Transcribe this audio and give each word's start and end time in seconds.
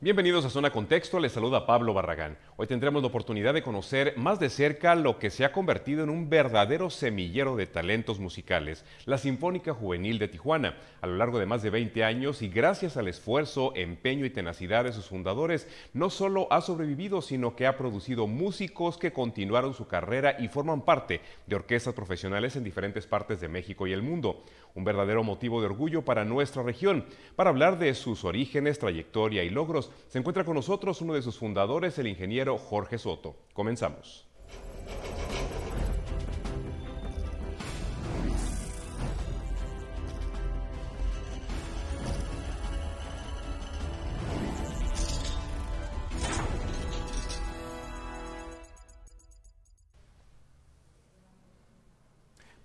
Bienvenidos 0.00 0.44
a 0.44 0.50
Zona 0.50 0.70
Contexto, 0.70 1.18
les 1.18 1.32
saluda 1.32 1.66
Pablo 1.66 1.92
Barragán. 1.92 2.38
Hoy 2.56 2.68
tendremos 2.68 3.02
la 3.02 3.08
oportunidad 3.08 3.52
de 3.52 3.64
conocer 3.64 4.14
más 4.16 4.38
de 4.38 4.48
cerca 4.48 4.94
lo 4.94 5.18
que 5.18 5.28
se 5.28 5.44
ha 5.44 5.50
convertido 5.50 6.04
en 6.04 6.10
un 6.10 6.30
verdadero 6.30 6.88
semillero 6.88 7.56
de 7.56 7.66
talentos 7.66 8.20
musicales, 8.20 8.84
la 9.06 9.18
Sinfónica 9.18 9.74
Juvenil 9.74 10.20
de 10.20 10.28
Tijuana. 10.28 10.76
A 11.00 11.08
lo 11.08 11.16
largo 11.16 11.40
de 11.40 11.46
más 11.46 11.62
de 11.62 11.70
20 11.70 12.04
años 12.04 12.42
y 12.42 12.48
gracias 12.48 12.96
al 12.96 13.08
esfuerzo, 13.08 13.72
empeño 13.74 14.24
y 14.24 14.30
tenacidad 14.30 14.84
de 14.84 14.92
sus 14.92 15.06
fundadores, 15.06 15.66
no 15.94 16.10
solo 16.10 16.46
ha 16.52 16.60
sobrevivido, 16.60 17.20
sino 17.20 17.56
que 17.56 17.66
ha 17.66 17.76
producido 17.76 18.28
músicos 18.28 18.98
que 18.98 19.12
continuaron 19.12 19.74
su 19.74 19.88
carrera 19.88 20.36
y 20.38 20.46
forman 20.46 20.82
parte 20.82 21.22
de 21.48 21.56
orquestas 21.56 21.94
profesionales 21.94 22.54
en 22.54 22.62
diferentes 22.62 23.08
partes 23.08 23.40
de 23.40 23.48
México 23.48 23.88
y 23.88 23.92
el 23.92 24.02
mundo. 24.02 24.44
Un 24.78 24.84
verdadero 24.84 25.24
motivo 25.24 25.60
de 25.60 25.66
orgullo 25.66 26.04
para 26.04 26.24
nuestra 26.24 26.62
región. 26.62 27.04
Para 27.34 27.50
hablar 27.50 27.80
de 27.80 27.94
sus 27.94 28.24
orígenes, 28.24 28.78
trayectoria 28.78 29.42
y 29.42 29.50
logros, 29.50 29.90
se 30.06 30.20
encuentra 30.20 30.44
con 30.44 30.54
nosotros 30.54 31.02
uno 31.02 31.14
de 31.14 31.22
sus 31.22 31.36
fundadores, 31.36 31.98
el 31.98 32.06
ingeniero 32.06 32.56
Jorge 32.58 32.96
Soto. 32.96 33.34
Comenzamos. 33.54 34.28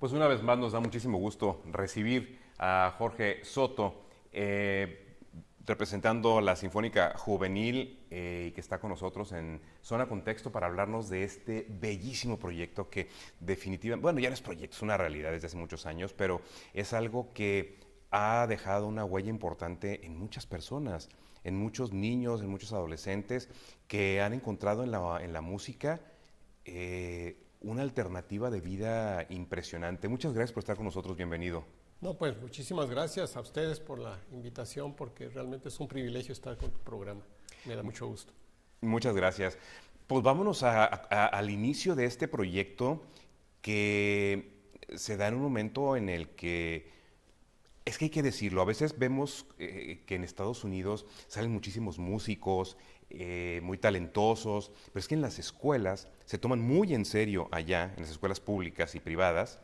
Pues 0.03 0.11
una 0.11 0.27
vez 0.27 0.43
más 0.43 0.57
nos 0.57 0.73
da 0.73 0.81
muchísimo 0.81 1.17
gusto 1.17 1.61
recibir 1.71 2.37
a 2.57 2.93
Jorge 2.97 3.39
Soto. 3.45 4.03
Eh, 4.33 5.15
representando 5.65 6.41
la 6.41 6.57
Sinfónica 6.57 7.13
Juvenil 7.17 8.03
eh, 8.11 8.51
que 8.53 8.59
está 8.59 8.81
con 8.81 8.89
nosotros 8.89 9.31
en 9.31 9.61
Zona 9.81 10.09
Contexto 10.09 10.51
para 10.51 10.67
hablarnos 10.67 11.07
de 11.07 11.23
este 11.23 11.67
bellísimo 11.69 12.37
proyecto 12.37 12.89
que 12.89 13.07
definitivamente, 13.39 14.01
bueno, 14.01 14.19
ya 14.19 14.27
no 14.27 14.33
es 14.33 14.41
proyecto, 14.41 14.75
es 14.75 14.81
una 14.81 14.97
realidad 14.97 15.31
desde 15.31 15.47
hace 15.47 15.55
muchos 15.55 15.85
años, 15.85 16.11
pero 16.11 16.41
es 16.73 16.91
algo 16.91 17.31
que 17.33 17.79
ha 18.11 18.45
dejado 18.45 18.87
una 18.87 19.05
huella 19.05 19.29
importante 19.29 20.05
en 20.05 20.17
muchas 20.17 20.45
personas, 20.45 21.07
en 21.45 21.55
muchos 21.55 21.93
niños, 21.93 22.41
en 22.41 22.49
muchos 22.49 22.73
adolescentes 22.73 23.47
que 23.87 24.19
han 24.21 24.33
encontrado 24.33 24.83
en 24.83 24.91
la, 24.91 25.23
en 25.23 25.31
la 25.31 25.39
música 25.39 26.01
eh, 26.65 27.42
una 27.63 27.81
alternativa 27.81 28.49
de 28.49 28.61
vida 28.61 29.25
impresionante. 29.29 30.07
Muchas 30.07 30.33
gracias 30.33 30.51
por 30.51 30.61
estar 30.61 30.75
con 30.75 30.85
nosotros, 30.85 31.15
bienvenido. 31.15 31.65
No, 32.01 32.17
pues 32.17 32.39
muchísimas 32.41 32.89
gracias 32.89 33.37
a 33.37 33.41
ustedes 33.41 33.79
por 33.79 33.97
la 33.97 34.19
invitación, 34.31 34.93
porque 34.93 35.29
realmente 35.29 35.69
es 35.69 35.79
un 35.79 35.87
privilegio 35.87 36.33
estar 36.33 36.57
con 36.57 36.69
tu 36.69 36.79
programa. 36.79 37.21
Me 37.65 37.75
da 37.75 37.83
mucho 37.83 38.07
gusto. 38.07 38.33
Muchas 38.81 39.15
gracias. 39.15 39.57
Pues 40.07 40.21
vámonos 40.21 40.63
al 40.63 41.49
inicio 41.49 41.95
de 41.95 42.05
este 42.05 42.27
proyecto 42.27 43.01
que 43.61 44.67
se 44.95 45.15
da 45.15 45.29
en 45.29 45.35
un 45.35 45.41
momento 45.41 45.95
en 45.95 46.09
el 46.09 46.29
que, 46.31 46.91
es 47.85 47.97
que 47.97 48.05
hay 48.05 48.11
que 48.11 48.21
decirlo, 48.21 48.61
a 48.61 48.65
veces 48.65 48.99
vemos 48.99 49.45
eh, 49.57 50.03
que 50.05 50.15
en 50.15 50.25
Estados 50.25 50.65
Unidos 50.65 51.05
salen 51.27 51.51
muchísimos 51.51 51.99
músicos, 51.99 52.75
eh, 53.09 53.61
muy 53.63 53.77
talentosos, 53.77 54.71
pero 54.87 54.99
es 54.99 55.07
que 55.07 55.15
en 55.15 55.21
las 55.21 55.39
escuelas 55.39 56.09
se 56.25 56.37
toman 56.37 56.61
muy 56.61 56.93
en 56.93 57.05
serio 57.05 57.47
allá, 57.51 57.93
en 57.95 58.03
las 58.03 58.11
escuelas 58.11 58.39
públicas 58.39 58.95
y 58.95 58.99
privadas, 58.99 59.59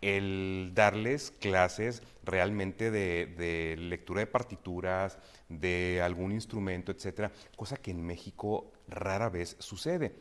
el 0.00 0.72
darles 0.74 1.30
clases 1.30 2.02
realmente 2.24 2.90
de, 2.90 3.76
lectura 3.78 4.20
de 4.20 4.26
partituras, 4.26 5.18
de 5.48 6.02
algún 6.02 6.32
instrumento, 6.32 6.92
etcétera, 6.92 7.32
cosa 7.56 7.76
que 7.76 7.90
en 7.90 8.04
México 8.04 8.72
rara 8.86 9.30
vez 9.30 9.56
sucede. 9.60 10.14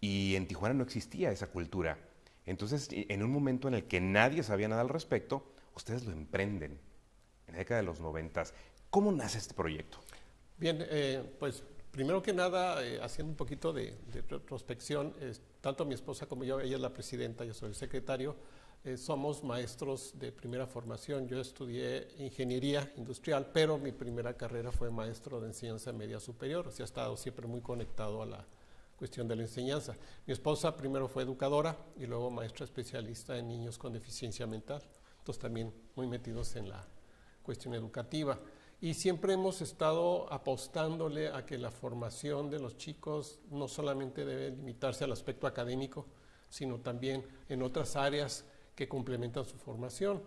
Y 0.00 0.34
en 0.36 0.46
Tijuana 0.46 0.74
no 0.74 0.84
existía 0.84 1.30
esa 1.30 1.48
cultura. 1.48 1.98
Entonces, 2.46 2.88
en 2.90 3.22
un 3.22 3.30
momento 3.30 3.68
en 3.68 3.74
el 3.74 3.84
que 3.84 4.00
nadie 4.00 4.42
sabía 4.42 4.68
nada 4.68 4.80
al 4.80 4.88
respecto, 4.88 5.52
ustedes 5.74 6.06
lo 6.06 6.12
emprenden, 6.12 6.78
en 7.46 7.52
la 7.52 7.58
década 7.58 7.80
de 7.80 7.86
los 7.86 8.00
noventas. 8.00 8.54
¿Cómo 8.88 9.12
nace 9.12 9.36
este 9.36 9.52
proyecto? 9.52 9.98
Bien, 10.56 10.78
eh, 10.88 11.22
pues 11.38 11.62
primero 11.90 12.22
que 12.22 12.32
nada, 12.32 12.84
eh, 12.84 13.00
haciendo 13.02 13.30
un 13.30 13.36
poquito 13.36 13.72
de, 13.72 13.96
de 14.12 14.22
retrospección, 14.22 15.14
tanto 15.60 15.84
mi 15.84 15.94
esposa 15.94 16.26
como 16.26 16.44
yo, 16.44 16.60
ella 16.60 16.76
es 16.76 16.82
la 16.82 16.92
presidenta, 16.92 17.44
yo 17.44 17.54
soy 17.54 17.70
el 17.70 17.74
secretario, 17.74 18.36
eh, 18.84 18.96
somos 18.96 19.42
maestros 19.42 20.12
de 20.18 20.30
primera 20.30 20.66
formación. 20.66 21.26
Yo 21.26 21.40
estudié 21.40 22.08
ingeniería 22.18 22.92
industrial, 22.96 23.50
pero 23.52 23.76
mi 23.76 23.92
primera 23.92 24.34
carrera 24.34 24.70
fue 24.70 24.90
maestro 24.90 25.40
de 25.40 25.48
enseñanza 25.48 25.92
media 25.92 26.20
superior, 26.20 26.68
o 26.68 26.70
sea, 26.70 26.84
he 26.84 26.86
estado 26.86 27.16
siempre 27.16 27.46
muy 27.46 27.60
conectado 27.60 28.22
a 28.22 28.26
la 28.26 28.46
cuestión 28.96 29.26
de 29.26 29.36
la 29.36 29.42
enseñanza. 29.42 29.96
Mi 30.26 30.32
esposa 30.32 30.76
primero 30.76 31.08
fue 31.08 31.24
educadora 31.24 31.76
y 31.96 32.06
luego 32.06 32.30
maestra 32.30 32.64
especialista 32.64 33.36
en 33.36 33.48
niños 33.48 33.78
con 33.78 33.92
deficiencia 33.92 34.46
mental, 34.46 34.82
entonces 35.18 35.40
también 35.40 35.72
muy 35.96 36.06
metidos 36.06 36.54
en 36.56 36.68
la 36.68 36.86
cuestión 37.42 37.74
educativa. 37.74 38.38
Y 38.80 38.94
siempre 38.94 39.32
hemos 39.32 39.60
estado 39.60 40.32
apostándole 40.32 41.28
a 41.28 41.44
que 41.44 41.58
la 41.58 41.72
formación 41.72 42.48
de 42.48 42.60
los 42.60 42.76
chicos 42.76 43.40
no 43.50 43.66
solamente 43.66 44.24
debe 44.24 44.50
limitarse 44.50 45.02
al 45.02 45.12
aspecto 45.12 45.48
académico, 45.48 46.06
sino 46.48 46.78
también 46.78 47.26
en 47.48 47.62
otras 47.62 47.96
áreas 47.96 48.44
que 48.76 48.88
complementan 48.88 49.44
su 49.44 49.56
formación. 49.56 50.22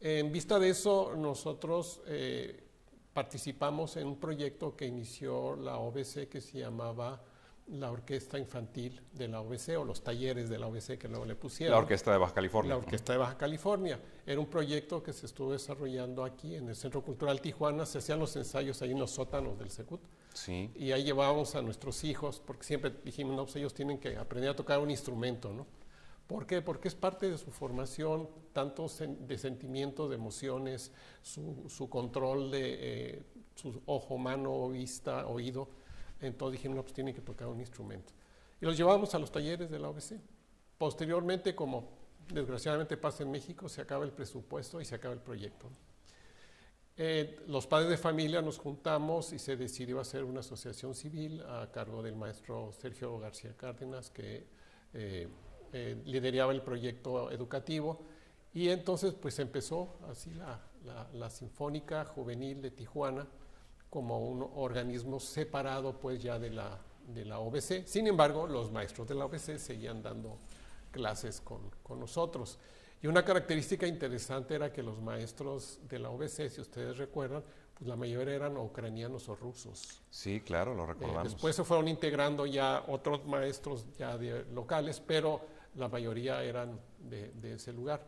En 0.00 0.32
vista 0.32 0.58
de 0.58 0.70
eso, 0.70 1.14
nosotros 1.16 2.00
eh, 2.06 2.64
participamos 3.12 3.96
en 3.96 4.08
un 4.08 4.18
proyecto 4.18 4.76
que 4.76 4.86
inició 4.86 5.54
la 5.54 5.78
OBC 5.78 6.28
que 6.28 6.40
se 6.40 6.58
llamaba 6.58 7.22
la 7.70 7.90
Orquesta 7.90 8.38
Infantil 8.38 9.00
de 9.12 9.28
la 9.28 9.40
OBC 9.40 9.78
o 9.78 9.84
los 9.84 10.02
talleres 10.02 10.48
de 10.48 10.58
la 10.58 10.66
OBC 10.66 10.98
que 10.98 11.08
luego 11.08 11.24
le 11.24 11.34
pusieron. 11.34 11.72
La 11.72 11.78
Orquesta 11.78 12.12
de 12.12 12.18
Baja 12.18 12.34
California. 12.34 12.70
La 12.70 12.78
Orquesta 12.78 13.12
de 13.12 13.18
Baja 13.18 13.36
California. 13.36 14.00
Era 14.26 14.40
un 14.40 14.46
proyecto 14.46 15.02
que 15.02 15.12
se 15.12 15.26
estuvo 15.26 15.52
desarrollando 15.52 16.24
aquí 16.24 16.54
en 16.54 16.68
el 16.68 16.76
Centro 16.76 17.02
Cultural 17.02 17.40
Tijuana. 17.40 17.84
Se 17.86 17.98
hacían 17.98 18.18
los 18.18 18.34
ensayos 18.36 18.80
ahí 18.82 18.92
en 18.92 18.98
los 18.98 19.10
sótanos 19.10 19.58
del 19.58 19.70
Secut. 19.70 20.00
Sí. 20.32 20.70
Y 20.76 20.92
ahí 20.92 21.04
llevábamos 21.04 21.54
a 21.54 21.62
nuestros 21.62 22.04
hijos, 22.04 22.40
porque 22.44 22.64
siempre 22.64 22.92
dijimos, 23.04 23.36
no, 23.36 23.44
pues 23.44 23.56
ellos 23.56 23.74
tienen 23.74 23.98
que 23.98 24.16
aprender 24.16 24.50
a 24.50 24.56
tocar 24.56 24.78
un 24.78 24.90
instrumento, 24.90 25.52
¿no? 25.52 25.66
¿Por 26.26 26.46
qué? 26.46 26.60
Porque 26.60 26.88
es 26.88 26.94
parte 26.94 27.30
de 27.30 27.38
su 27.38 27.50
formación, 27.50 28.28
tanto 28.52 28.86
de 29.20 29.38
sentimientos, 29.38 30.10
de 30.10 30.16
emociones, 30.16 30.92
su, 31.22 31.88
control 31.88 32.50
de 32.50 32.76
eh, 32.80 33.22
su 33.54 33.80
ojo, 33.86 34.18
mano, 34.18 34.68
vista, 34.68 35.26
oído. 35.26 35.70
Entonces 36.20 36.58
dijimos, 36.58 36.76
no, 36.76 36.82
pues 36.82 36.94
tienen 36.94 37.14
que 37.14 37.20
tocar 37.20 37.48
un 37.48 37.60
instrumento. 37.60 38.12
Y 38.60 38.66
los 38.66 38.76
llevamos 38.76 39.14
a 39.14 39.18
los 39.18 39.30
talleres 39.30 39.70
de 39.70 39.78
la 39.78 39.88
OBC. 39.88 40.20
Posteriormente, 40.76 41.54
como 41.54 41.88
desgraciadamente 42.32 42.96
pasa 42.96 43.22
en 43.22 43.30
México, 43.30 43.68
se 43.68 43.80
acaba 43.80 44.04
el 44.04 44.12
presupuesto 44.12 44.80
y 44.80 44.84
se 44.84 44.94
acaba 44.94 45.14
el 45.14 45.20
proyecto. 45.20 45.68
Eh, 46.96 47.38
los 47.46 47.66
padres 47.68 47.90
de 47.90 47.96
familia 47.96 48.42
nos 48.42 48.58
juntamos 48.58 49.32
y 49.32 49.38
se 49.38 49.56
decidió 49.56 50.00
hacer 50.00 50.24
una 50.24 50.40
asociación 50.40 50.96
civil 50.96 51.40
a 51.42 51.70
cargo 51.70 52.02
del 52.02 52.16
maestro 52.16 52.72
Sergio 52.72 53.18
García 53.20 53.56
Cárdenas, 53.56 54.10
que 54.10 54.46
eh, 54.94 55.28
eh, 55.72 56.02
lideraba 56.06 56.50
el 56.50 56.62
proyecto 56.62 57.30
educativo 57.30 58.00
y 58.54 58.70
entonces 58.70 59.12
pues 59.14 59.38
empezó 59.38 59.96
así 60.10 60.32
la, 60.32 61.30
Sinfónica 61.30 62.04
Juvenil 62.06 62.62
de 62.62 62.70
Tijuana 62.70 63.26
como 63.90 64.20
un 64.20 64.48
organismo 64.56 65.20
separado 65.20 65.98
pues 65.98 66.22
ya 66.22 66.38
de 66.38 66.50
la, 66.50 66.78
de 67.06 67.24
la 67.24 67.38
OBC. 67.38 67.86
Sin 67.86 68.06
embargo, 68.06 68.46
los 68.46 68.70
maestros 68.70 69.08
de 69.08 69.14
la 69.14 69.24
OBC 69.24 69.58
seguían 69.58 70.02
dando 70.02 70.38
clases 70.90 71.40
con, 71.40 71.70
con 71.82 72.00
nosotros. 72.00 72.58
Y 73.00 73.06
una 73.06 73.24
característica 73.24 73.86
interesante 73.86 74.54
era 74.54 74.72
que 74.72 74.82
los 74.82 75.00
maestros 75.00 75.78
de 75.88 76.00
la 76.00 76.10
OBC, 76.10 76.48
si 76.48 76.60
ustedes 76.60 76.96
recuerdan, 76.96 77.44
pues 77.78 77.88
la 77.88 77.94
mayoría 77.94 78.34
eran 78.34 78.56
ucranianos 78.56 79.28
o 79.28 79.36
rusos. 79.36 80.02
Sí, 80.10 80.40
claro, 80.40 80.74
lo 80.74 80.84
recordamos. 80.84 81.32
después 81.32 81.54
se 81.54 81.62
fueron 81.62 81.86
integrando 81.86 82.44
ya 82.44 82.84
otros 82.88 83.24
maestros 83.24 83.86
ya 83.96 84.18
de, 84.18 84.44
locales, 84.52 85.00
pero 85.00 85.40
la 85.76 85.88
mayoría 85.88 86.42
eran 86.42 86.80
de, 86.98 87.54
ese 87.54 87.72
lugar. 87.72 88.04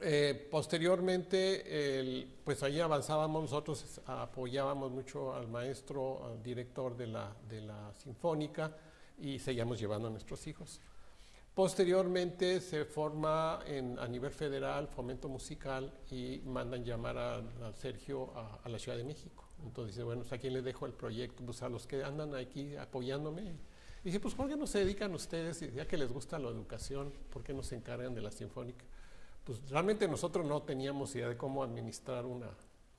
Eh, 0.00 0.48
posteriormente, 0.50 2.28
pues 2.44 2.62
ahí 2.62 2.80
avanzábamos, 2.80 3.42
nosotros 3.42 4.00
apoyábamos 4.06 4.90
mucho 4.92 5.34
al 5.34 5.48
maestro, 5.48 6.24
al 6.26 6.42
director 6.42 6.96
de 6.96 7.08
la, 7.08 7.34
de 7.48 7.60
la 7.62 7.92
Sinfónica 7.94 8.76
y 9.18 9.38
seguíamos 9.38 9.80
llevando 9.80 10.08
a 10.08 10.10
nuestros 10.10 10.46
hijos. 10.46 10.80
Posteriormente 11.58 12.60
se 12.60 12.84
forma 12.84 13.58
en, 13.66 13.98
a 13.98 14.06
nivel 14.06 14.30
federal 14.30 14.86
fomento 14.86 15.28
musical 15.28 15.92
y 16.08 16.40
mandan 16.44 16.84
llamar 16.84 17.18
a, 17.18 17.72
Sergio 17.72 18.32
a, 18.36 18.68
la 18.68 18.78
Ciudad 18.78 18.96
de 18.96 19.02
México. 19.02 19.44
Entonces 19.64 19.96
dice, 19.96 20.04
bueno, 20.04 20.22
¿a 20.30 20.38
quién 20.38 20.52
le 20.52 20.62
dejo 20.62 20.86
el 20.86 20.92
proyecto? 20.92 21.44
Pues 21.44 21.60
a 21.62 21.68
los 21.68 21.84
que 21.84 22.04
andan 22.04 22.36
aquí 22.36 22.76
apoyándome 22.76 23.42
y 23.42 23.56
dije, 24.04 24.20
pues 24.20 24.34
¿por 24.34 24.48
qué 24.48 24.56
no 24.56 24.68
se 24.68 24.78
dedican 24.78 25.12
ustedes, 25.12 25.58
ya 25.74 25.84
que 25.84 25.96
les 25.96 26.12
gusta 26.12 26.38
la 26.38 26.48
educación, 26.48 27.12
por 27.30 27.42
qué 27.42 27.52
no 27.52 27.64
se 27.64 27.74
encargan 27.74 28.14
de 28.14 28.20
la 28.20 28.30
sinfónica? 28.30 28.84
Pues 29.48 29.62
realmente 29.70 30.06
nosotros 30.06 30.44
no 30.44 30.60
teníamos 30.60 31.16
idea 31.16 31.30
de 31.30 31.36
cómo 31.38 31.62
administrar 31.62 32.26
una, 32.26 32.50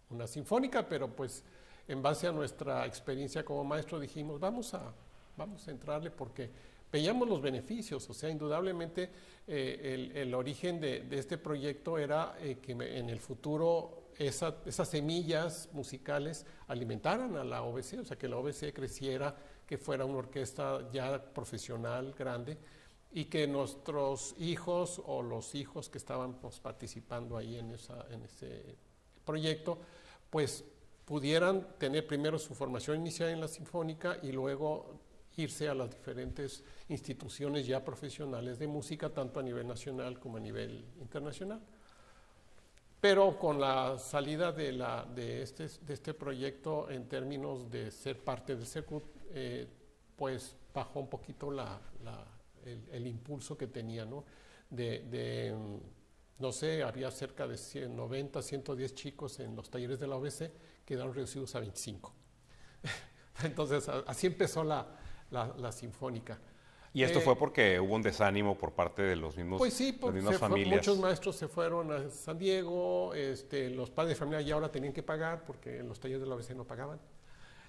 una 0.09 0.25
sinfónica, 0.25 0.89
pero 0.89 1.07
pues 1.07 1.43
en 1.87 2.01
base 2.01 2.25
a 2.25 2.31
nuestra 2.31 2.87
experiencia 2.87 3.45
como 3.45 3.63
maestro 3.63 3.99
dijimos, 3.99 4.39
vamos 4.39 4.73
a, 4.73 4.91
vamos 5.37 5.67
a 5.67 5.69
entrarle 5.69 6.09
porque 6.09 6.49
veíamos 6.91 7.29
los 7.29 7.39
beneficios, 7.39 8.09
o 8.09 8.15
sea, 8.15 8.31
indudablemente 8.31 9.11
eh, 9.45 10.11
el, 10.15 10.33
origen 10.33 10.81
de, 10.81 11.05
este 11.11 11.37
proyecto 11.37 11.99
era 11.99 12.35
eh, 12.39 12.57
que 12.59 12.71
en 12.71 13.11
el 13.11 13.19
futuro 13.19 14.09
esas 14.17 14.89
semillas 14.89 15.69
musicales 15.71 16.47
alimentaran 16.67 17.35
a 17.35 17.43
la 17.43 17.61
OBC, 17.61 17.99
o 17.99 18.05
sea, 18.05 18.17
que 18.17 18.27
la 18.27 18.37
OBC 18.37 18.73
creciera, 18.73 19.35
que 19.67 19.77
fuera 19.77 20.03
una 20.03 20.17
orquesta 20.17 20.89
ya 20.91 21.23
profesional, 21.31 22.15
grande, 22.17 22.57
y 23.11 23.25
que 23.25 23.47
nuestros 23.47 24.35
hijos 24.39 25.01
o 25.05 25.21
los 25.21 25.55
hijos 25.55 25.89
que 25.89 25.97
estaban 25.97 26.33
pues, 26.35 26.59
participando 26.59 27.37
ahí 27.37 27.57
en, 27.57 27.71
esa, 27.71 28.05
en 28.11 28.23
ese 28.23 28.75
proyecto, 29.25 29.79
pues 30.29 30.63
pudieran 31.05 31.75
tener 31.79 32.05
primero 32.05 32.37
su 32.37 32.53
formación 32.53 32.97
inicial 32.97 33.29
en 33.29 33.41
la 33.41 33.47
sinfónica 33.47 34.19
y 34.21 34.31
luego 34.31 34.99
irse 35.37 35.67
a 35.69 35.73
las 35.73 35.89
diferentes 35.89 36.63
instituciones 36.89 37.65
ya 37.65 37.83
profesionales 37.83 38.59
de 38.59 38.67
música, 38.67 39.09
tanto 39.09 39.39
a 39.39 39.43
nivel 39.43 39.67
nacional 39.67 40.19
como 40.19 40.37
a 40.37 40.39
nivel 40.39 40.85
internacional. 40.99 41.61
Pero 43.01 43.39
con 43.39 43.59
la 43.59 43.97
salida 43.97 44.51
de, 44.51 44.73
la, 44.73 45.05
de, 45.05 45.41
este, 45.41 45.67
de 45.67 45.93
este 45.93 46.13
proyecto 46.13 46.89
en 46.89 47.07
términos 47.07 47.71
de 47.71 47.91
ser 47.91 48.23
parte 48.23 48.55
del 48.55 48.67
CECUT, 48.67 49.03
eh, 49.31 49.67
pues 50.17 50.55
bajó 50.73 50.99
un 50.99 51.09
poquito 51.09 51.49
la, 51.49 51.79
el, 52.65 53.07
impulso 53.07 53.57
que 53.57 53.67
tenía, 53.67 54.05
¿no? 54.05 54.25
De, 54.69 55.55
no 56.37 56.51
sé, 56.51 56.83
había 56.83 57.11
cerca 57.11 57.47
de 57.47 57.57
90, 57.89 58.41
110 58.41 58.95
chicos 58.95 59.39
en 59.39 59.55
los 59.55 59.69
talleres 59.69 59.99
de 59.99 60.07
la 60.07 60.15
OBC, 60.15 60.51
quedaron 60.85 61.13
reducidos 61.13 61.53
a 61.55 61.59
25. 61.59 62.13
Entonces, 63.43 63.87
así 63.89 64.27
empezó 64.27 64.63
la, 64.63 64.87
la, 65.31 65.71
sinfónica. 65.71 66.39
¿Y 66.93 67.03
esto 67.03 67.21
fue 67.21 67.33
eh, 67.33 67.37
porque 67.37 67.79
hubo 67.79 67.95
un 67.95 68.01
desánimo 68.01 68.57
por 68.57 68.73
parte 68.73 69.03
de 69.03 69.15
los 69.15 69.37
mismos 69.37 69.59
Pues 69.59 69.73
sí, 69.73 69.93
porque 69.93 70.21
muchos 70.21 70.97
maestros 70.97 71.35
se 71.35 71.47
fueron 71.47 71.91
a 71.91 72.09
San 72.09 72.37
Diego, 72.39 73.13
este, 73.13 73.69
los 73.69 73.91
padres 73.91 74.15
de 74.15 74.15
familia 74.15 74.41
ya 74.41 74.55
ahora 74.55 74.71
tenían 74.71 74.93
que 74.93 75.03
pagar 75.03 75.45
porque 75.45 75.79
en 75.79 75.87
los 75.87 75.99
talleres 75.99 76.21
de 76.21 76.27
la 76.27 76.35
ABC 76.35 76.51
no 76.51 76.65
pagaban. 76.65 76.99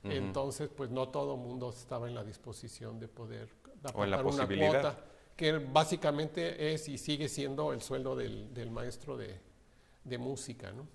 Entonces, 0.03 0.71
pues 0.75 0.91
no 0.91 1.11
todo 1.11 1.35
el 1.35 1.41
mundo 1.41 1.69
estaba 1.71 2.09
en 2.09 2.15
la 2.15 2.25
disposición 2.25 2.99
de 2.99 3.09
poder 3.09 3.51
o 3.95 4.05
en 4.05 4.11
la 4.11 4.23
una 4.23 4.47
cuota, 4.47 4.99
que 5.37 5.53
básicamente 5.59 6.73
es 6.73 6.89
y 6.89 6.99
sigue 6.99 7.29
siendo 7.29 7.73
el 7.73 7.81
sueldo 7.81 8.15
del, 8.17 8.71
maestro 8.71 9.17
de, 9.17 10.19
música. 10.19 10.73
¿no? 10.73 10.87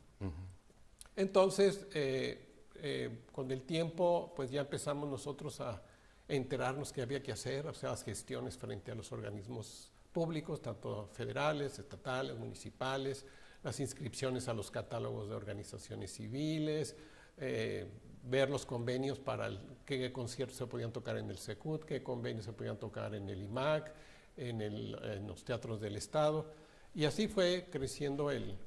Entonces, 1.15 1.87
eh, 1.93 2.45
eh, 2.75 3.23
con 3.31 3.49
el 3.51 3.63
tiempo, 3.63 4.33
pues 4.35 4.51
ya 4.51 4.61
empezamos 4.61 5.09
nosotros 5.09 5.61
a 5.61 5.81
enterarnos 6.27 6.91
qué 6.91 7.01
había 7.01 7.21
que 7.21 7.31
hacer, 7.31 7.67
o 7.67 7.73
sea, 7.73 7.91
las 7.91 8.03
gestiones 8.03 8.57
frente 8.57 8.91
a 8.91 8.95
los 8.95 9.11
organismos 9.11 9.91
públicos, 10.11 10.61
tanto 10.61 11.07
federales, 11.11 11.77
estatales, 11.79 12.37
municipales, 12.37 13.25
las 13.63 13.79
inscripciones 13.79 14.47
a 14.47 14.53
los 14.53 14.71
catálogos 14.71 15.29
de 15.29 15.35
organizaciones 15.35 16.13
civiles, 16.13 16.95
eh, 17.37 17.87
ver 18.25 18.49
los 18.49 18.65
convenios 18.65 19.19
para 19.19 19.49
qué 19.85 20.11
conciertos 20.11 20.57
se 20.57 20.67
podían 20.67 20.91
tocar 20.91 21.17
en 21.17 21.29
el 21.29 21.37
SECUT, 21.37 21.83
qué 21.85 22.03
convenios 22.03 22.45
se 22.45 22.53
podían 22.53 22.77
tocar 22.77 23.13
en 23.15 23.29
el 23.29 23.43
IMAC, 23.43 23.93
en, 24.37 25.27
los 25.27 25.43
teatros 25.43 25.79
del 25.79 25.95
Estado. 25.95 26.51
Y 26.93 27.05
así 27.05 27.27
fue 27.27 27.67
creciendo 27.71 28.31
el, 28.31 28.57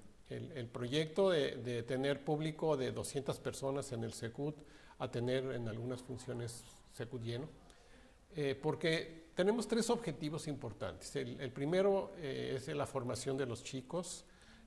proyecto 0.72 1.30
de, 1.30 1.56
de, 1.56 1.82
tener 1.82 2.24
público 2.24 2.76
de 2.76 2.92
200 2.92 3.38
personas 3.40 3.92
en 3.92 4.04
el 4.04 4.12
SECUT 4.12 4.56
a 4.98 5.10
tener 5.10 5.44
en 5.52 5.68
algunas 5.68 6.02
funciones 6.02 6.64
SECUT 6.92 7.22
lleno, 7.22 7.48
eh, 8.34 8.58
porque 8.60 9.28
tenemos 9.34 9.68
tres 9.68 9.88
objetivos 9.90 10.48
importantes. 10.48 11.14
El, 11.16 11.50
primero 11.52 12.12
eh, 12.18 12.54
es 12.56 12.68
la 12.68 12.86
formación 12.86 13.36
de 13.36 13.46
los 13.46 13.62
chicos, 13.62 14.24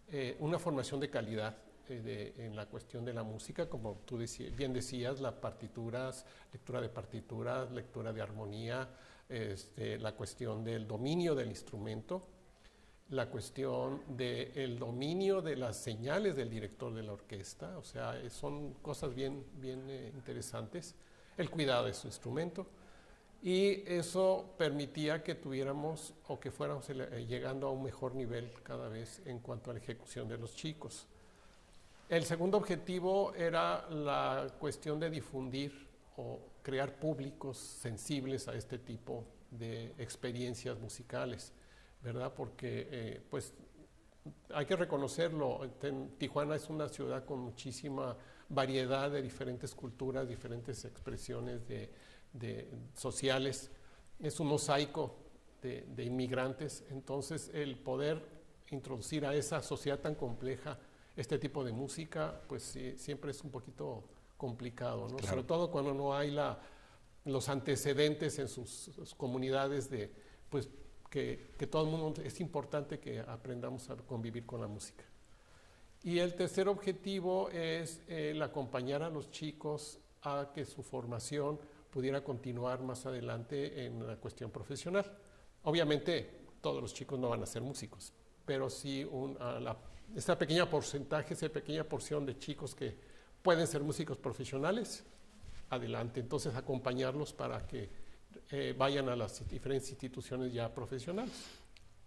eh, 0.08 0.38
una 0.40 0.60
formación 0.60 1.00
de 1.00 1.10
calidad 1.10 1.58
en 1.92 2.56
la 2.56 2.66
cuestión 2.68 3.04
de 3.06 3.14
la 3.14 3.24
música, 3.24 3.70
como 3.70 4.02
tú 4.06 4.18
bien 4.56 4.74
decías, 4.74 5.20
las 5.20 5.34
partituras, 5.34 6.26
lectura 6.52 6.82
de 6.82 6.90
partituras, 6.90 7.72
lectura 7.72 8.14
de 8.14 8.22
armonía, 8.22 8.90
este, 9.28 10.00
la 10.00 10.14
cuestión 10.16 10.64
del 10.64 10.88
dominio 10.88 11.36
del 11.36 11.50
instrumento, 11.50 12.28
la 13.10 13.30
cuestión 13.30 14.02
del 14.08 14.80
dominio 14.80 15.42
de 15.42 15.58
las 15.58 15.78
señales 15.78 16.36
del 16.36 16.50
director 16.50 16.94
de 16.94 17.04
la 17.04 17.14
orquesta, 17.14 17.78
o 17.78 17.84
sea, 17.84 18.18
son 18.30 18.74
cosas 18.76 19.14
bien, 19.14 19.46
bien 19.56 19.90
interesantes 20.14 20.96
el 21.38 21.50
cuidado 21.50 21.86
de 21.86 21.94
su 21.94 22.08
instrumento. 22.08 22.68
Y 23.44 23.84
eso 23.92 24.54
permitía 24.58 25.24
que 25.24 25.34
tuviéramos 25.34 26.14
o 26.28 26.40
que 26.40 26.52
fuéramos 26.52 26.88
eh, 26.90 27.26
llegando 27.28 27.68
a 27.68 27.72
un 27.72 27.84
mejor 27.84 28.14
nivel 28.14 28.52
cada 28.62 28.88
vez 28.88 29.22
en 29.26 29.40
cuanto 29.40 29.72
a 29.72 29.74
la 29.74 29.80
ejecución 29.80 30.28
de 30.28 30.38
los 30.38 30.56
chicos. 30.56 31.08
El 32.12 32.26
segundo 32.26 32.58
objetivo 32.58 33.34
era 33.36 33.90
la 33.90 34.46
cuestión 34.60 35.00
de 35.00 35.10
difundir 35.10 35.88
o 36.18 36.42
crear 36.62 37.00
públicos 37.00 37.58
sensibles 37.58 38.50
a 38.50 38.54
este 38.54 38.80
tipo 38.80 39.24
de 39.50 39.96
experiencias 39.98 40.78
musicales, 40.78 41.54
¿verdad? 42.02 42.34
Porque, 42.36 42.90
eh, 42.92 43.22
pues, 43.30 43.54
hay 44.54 44.66
que 44.66 44.76
reconocerlo, 44.76 45.62
Tijuana 46.18 46.58
es 46.58 46.70
una 46.70 46.90
ciudad 46.90 47.24
con 47.24 47.40
muchísima 47.40 48.18
variedad 48.50 49.10
de 49.10 49.22
diferentes 49.22 49.74
culturas, 49.74 50.28
diferentes 50.28 50.84
expresiones 50.84 51.66
de, 51.66 51.90
sociales. 52.94 53.72
Es 54.20 54.38
un 54.42 54.48
mosaico 54.48 55.16
de, 55.62 56.04
inmigrantes, 56.04 56.84
entonces 56.90 57.50
el 57.54 57.78
poder 57.78 58.22
introducir 58.70 59.26
a 59.26 59.34
esa 59.34 59.62
sociedad 59.62 60.00
tan 60.00 60.16
compleja 60.16 60.78
este 61.22 61.40
tipo 61.40 61.64
de 61.64 61.72
música, 61.72 62.42
pues 62.48 62.78
siempre 62.98 63.32
es 63.32 63.44
un 63.44 63.52
poquito 63.52 64.04
complicado, 64.38 65.08
¿no? 65.08 65.20
sobre 65.20 65.44
todo 65.44 65.70
cuando 65.72 65.94
no 65.94 66.16
hay 66.16 66.32
la, 66.32 66.60
los 67.26 67.48
antecedentes 67.50 68.40
en 68.40 68.48
sus, 68.48 69.16
comunidades 69.16 69.90
de, 69.90 70.12
pues, 70.50 70.70
que, 71.10 71.54
que, 71.58 71.68
todo 71.68 71.84
el 71.84 71.92
mundo, 71.92 72.22
es 72.24 72.40
importante 72.40 73.00
que 73.00 73.20
aprendamos 73.20 73.90
a 73.90 73.96
convivir 73.98 74.46
con 74.46 74.62
la 74.62 74.68
música. 74.68 75.04
Y 76.04 76.18
el 76.18 76.34
tercer 76.34 76.68
objetivo 76.68 77.50
es 77.50 78.02
el 78.08 78.42
acompañar 78.42 79.04
a 79.04 79.10
los 79.10 79.30
chicos 79.30 80.00
a 80.24 80.52
que 80.54 80.66
su 80.66 80.82
formación 80.82 81.60
pudiera 81.92 82.24
continuar 82.24 82.82
más 82.82 83.06
adelante 83.06 83.86
en 83.86 84.08
la 84.08 84.16
cuestión 84.16 84.50
profesional. 84.50 85.06
Obviamente, 85.64 86.42
todos 86.62 86.82
los 86.82 86.94
chicos 86.94 87.20
no 87.20 87.30
van 87.30 87.44
a 87.44 87.46
ser 87.46 87.62
músicos, 87.62 88.14
pero 88.46 88.70
sí 88.70 89.04
un, 89.04 89.38
esta 90.16 90.38
pequeña 90.38 90.70
porcentaje, 90.70 91.34
esa 91.34 91.50
pequeña 91.50 91.84
porción 91.84 92.26
de 92.26 92.38
chicos 92.38 92.76
que 92.76 92.96
pueden 93.42 93.68
ser 93.68 93.82
músicos 93.82 94.18
profesionales, 94.18 95.04
adelante. 95.70 96.20
Entonces, 96.20 96.56
acompañarlos 96.56 97.34
para 97.34 97.66
que 97.66 97.90
eh, 98.52 98.76
vayan 98.78 99.10
a 99.10 99.16
las 99.16 99.48
diferentes 99.50 99.90
instituciones 99.90 100.54
ya 100.54 100.74
profesionales. 100.74 101.34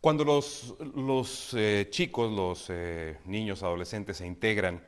Cuando 0.00 0.24
los, 0.24 0.74
los 0.94 1.54
eh, 1.54 1.88
chicos, 1.90 2.30
los 2.30 2.66
eh, 2.68 3.18
niños, 3.24 3.62
adolescentes 3.62 4.18
se 4.18 4.26
integran, 4.26 4.84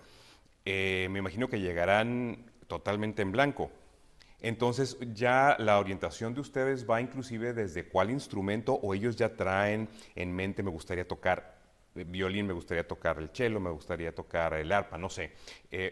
me 0.64 1.18
imagino 1.18 1.48
que 1.48 1.60
llegarán 1.60 2.50
totalmente 2.66 3.22
en 3.22 3.30
blanco. 3.30 3.70
Entonces 4.40 4.98
ya 5.14 5.56
la 5.58 5.78
orientación 5.78 6.34
de 6.34 6.40
ustedes 6.40 6.88
va 6.88 7.00
inclusive 7.00 7.52
desde 7.52 7.88
cuál 7.88 8.10
instrumento 8.10 8.74
o 8.74 8.92
ellos 8.92 9.16
ya 9.16 9.34
traen 9.34 9.88
en 10.14 10.34
mente 10.34 10.62
me 10.62 10.70
gustaría 10.70 11.06
tocar 11.06 11.55
violín, 12.04 12.46
me 12.46 12.52
gustaría 12.52 12.86
tocar 12.86 13.18
el 13.18 13.30
cello, 13.30 13.60
me 13.60 13.70
gustaría 13.70 14.14
tocar 14.14 14.54
el 14.54 14.70
arpa, 14.72 14.98
no 14.98 15.08
sé. 15.08 15.32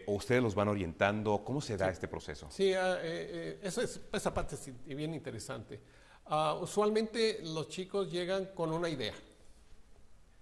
o 0.07 0.13
ustedes 0.13 0.41
los 0.41 0.55
van 0.55 0.67
orientando, 0.67 1.43
¿cómo 1.43 1.61
se 1.61 1.77
da 1.77 1.89
este 1.89 2.07
proceso? 2.07 2.47
Sí, 2.49 2.73
ah, 2.73 2.99
eso 3.01 3.81
es, 3.81 4.01
esa 4.11 4.33
parte 4.33 4.55
es 4.55 4.95
bien 4.95 5.13
interesante. 5.13 5.81
Ah, 6.27 6.57
usualmente 6.59 7.39
los 7.43 7.69
chicos 7.69 8.11
llegan 8.11 8.45
con 8.55 8.71
una 8.71 8.89
idea, 8.89 9.13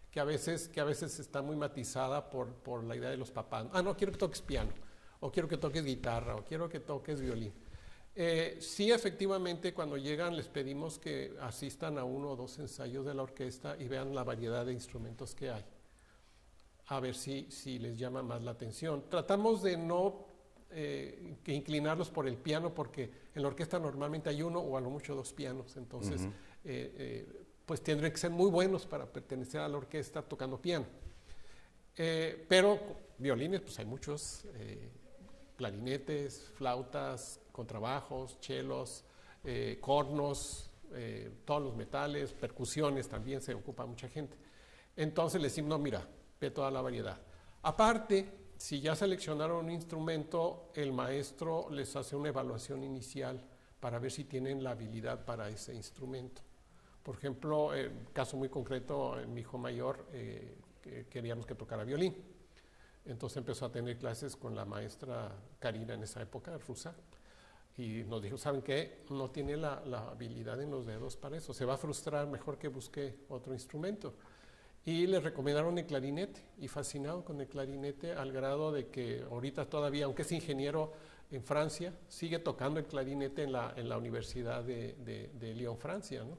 que 0.10 0.20
a 0.20 0.24
veces, 0.24 0.70
que 0.70 0.80
a 0.80 0.86
veces 0.86 1.20
está 1.20 1.42
muy 1.42 1.58
matizada 1.58 2.30
por, 2.30 2.54
por 2.54 2.84
la 2.86 2.96
idea 2.96 3.10
de 3.10 3.18
los 3.18 3.32
papás. 3.32 3.68
Ah, 3.74 3.82
no, 3.82 3.98
quiero 3.98 4.14
que 4.14 4.18
toques 4.18 4.42
piano, 4.42 4.72
o 5.20 5.30
quiero 5.30 5.50
que 5.50 5.58
toques 5.58 5.84
guitarra, 5.84 6.36
o 6.36 6.46
quiero 6.46 6.70
que 6.70 6.80
toques 6.80 7.20
violín. 7.20 7.54
Eh, 8.16 8.58
sí, 8.60 8.92
efectivamente, 8.92 9.74
cuando 9.74 9.98
llegan 9.98 10.36
les 10.36 10.48
pedimos 10.48 11.00
que 11.00 11.36
asistan 11.42 11.98
a 11.98 12.04
uno 12.04 12.32
o 12.32 12.36
dos 12.36 12.60
ensayos 12.60 13.06
de 13.06 13.14
la 13.14 13.24
orquesta 13.24 13.76
y 13.80 13.88
vean 13.88 14.14
la 14.14 14.24
variedad 14.24 14.66
de 14.66 14.74
instrumentos 14.74 15.34
que 15.34 15.50
hay, 15.50 15.66
a 16.88 17.00
ver 17.00 17.16
si, 17.16 17.48
si 17.50 17.80
les 17.80 17.98
llama 17.98 18.22
más 18.22 18.44
la 18.44 18.52
atención. 18.52 19.06
Tratamos 19.10 19.64
de 19.64 19.78
no 19.78 20.34
eh, 20.76 21.38
que 21.44 21.54
inclinarlos 21.54 22.10
por 22.10 22.28
el 22.28 22.36
piano, 22.36 22.74
porque 22.74 23.12
en 23.36 23.44
la 23.44 23.48
orquesta 23.48 23.78
normalmente 23.78 24.30
hay 24.30 24.42
uno 24.42 24.60
o 24.60 24.76
a 24.76 24.82
lo 24.82 24.90
mucho 24.90 25.14
dos 25.14 25.32
pianos, 25.32 25.78
entonces 25.78 26.22
eh, 26.24 26.28
eh, 26.98 27.46
pues 27.64 27.84
tendrían 27.84 28.12
que 28.12 28.18
ser 28.18 28.32
muy 28.32 28.50
buenos 28.50 28.88
para 28.88 29.06
pertenecer 29.06 29.62
a 29.62 29.68
la 29.68 29.78
orquesta 29.78 30.24
tocando 30.24 30.60
piano. 30.60 30.88
pero 31.96 32.80
violines, 33.20 33.62
pues 33.62 33.78
hay 33.78 33.86
muchos, 33.86 34.46
clarinetes, 35.56 36.52
flautas, 36.56 37.40
contrabajos, 37.54 38.40
chelos, 38.42 39.06
eh, 39.46 39.78
cornos, 39.80 40.70
eh, 40.94 41.32
todos 41.46 41.64
los 41.64 41.76
metales, 41.76 42.34
percusiones 42.34 43.08
también 43.08 43.42
se 43.42 43.54
ocupa 43.54 43.86
mucha 43.86 44.10
gente. 44.10 44.36
Entonces 44.98 45.40
le 45.40 45.48
decimos, 45.48 45.70
no, 45.70 45.80
mira, 45.80 46.06
ve 46.42 46.52
toda 46.52 46.70
la 46.70 46.82
variedad. 46.82 47.22
Aparte, 47.62 48.30
si 48.58 48.82
ya 48.82 48.96
seleccionaron 48.96 49.66
un 49.66 49.72
instrumento, 49.72 50.72
el 50.76 50.92
maestro 50.92 51.70
les 51.70 51.96
hace 51.96 52.16
una 52.16 52.30
evaluación 52.30 52.84
inicial 52.84 53.42
para 53.80 54.00
ver 54.00 54.12
si 54.12 54.26
tienen 54.26 54.64
la 54.64 54.72
habilidad 54.72 55.24
para 55.24 55.48
ese 55.50 55.74
instrumento. 55.74 56.42
Por 57.04 57.16
ejemplo, 57.16 57.76
en 57.76 58.06
caso 58.14 58.38
muy 58.38 58.50
concreto, 58.50 59.18
mi 59.28 59.42
hijo 59.42 59.58
mayor 59.58 60.08
eh, 60.14 60.56
queríamos 61.10 61.46
que 61.46 61.56
tocara 61.56 61.84
violín. 61.84 62.16
Entonces 63.06 63.38
empezó 63.38 63.66
a 63.66 63.72
tener 63.72 63.98
clases 63.98 64.36
con 64.36 64.56
la 64.56 64.64
maestra 64.64 65.36
Karina 65.60 65.94
en 65.94 66.04
esa 66.04 66.22
época, 66.22 66.58
rusa, 66.58 66.96
y 67.78 68.04
nos 68.04 68.22
dijo, 68.22 68.38
¿saben 68.38 68.62
qué? 68.62 69.04
No 69.10 69.32
tiene 69.32 69.58
la, 69.58 69.82
la, 69.86 70.10
habilidad 70.10 70.62
en 70.62 70.72
los 70.72 70.86
dedos 70.86 71.18
para 71.18 71.38
eso, 71.38 71.54
se 71.54 71.66
va 71.66 71.74
a 71.74 71.78
frustrar, 71.78 72.28
mejor 72.28 72.58
que 72.58 72.68
busque 72.68 73.16
otro 73.30 73.54
instrumento. 73.54 74.14
Y 74.86 75.08
le 75.08 75.20
recomendaron 75.20 75.78
el 75.78 75.86
clarinete, 75.86 76.42
y 76.60 76.68
fascinado 76.68 77.24
con 77.24 77.40
el 77.40 77.48
clarinete 77.48 78.14
al 78.14 78.32
grado 78.32 78.72
de 78.72 78.88
que 78.88 79.24
ahorita 79.30 79.70
todavía, 79.70 80.06
aunque 80.06 80.24
es 80.24 80.32
ingeniero 80.32 80.92
en 81.32 81.44
Francia, 81.44 81.94
sigue 82.08 82.40
tocando 82.40 82.80
el 82.80 82.86
clarinete 82.86 83.44
en 83.44 83.54
la, 83.54 83.74
en 83.76 83.90
la 83.90 83.98
Universidad 83.98 84.64
de, 84.64 84.94
de, 84.96 85.32
de 85.40 85.54
Lyon, 85.56 85.78
Francia, 85.78 86.24
¿no? 86.24 86.34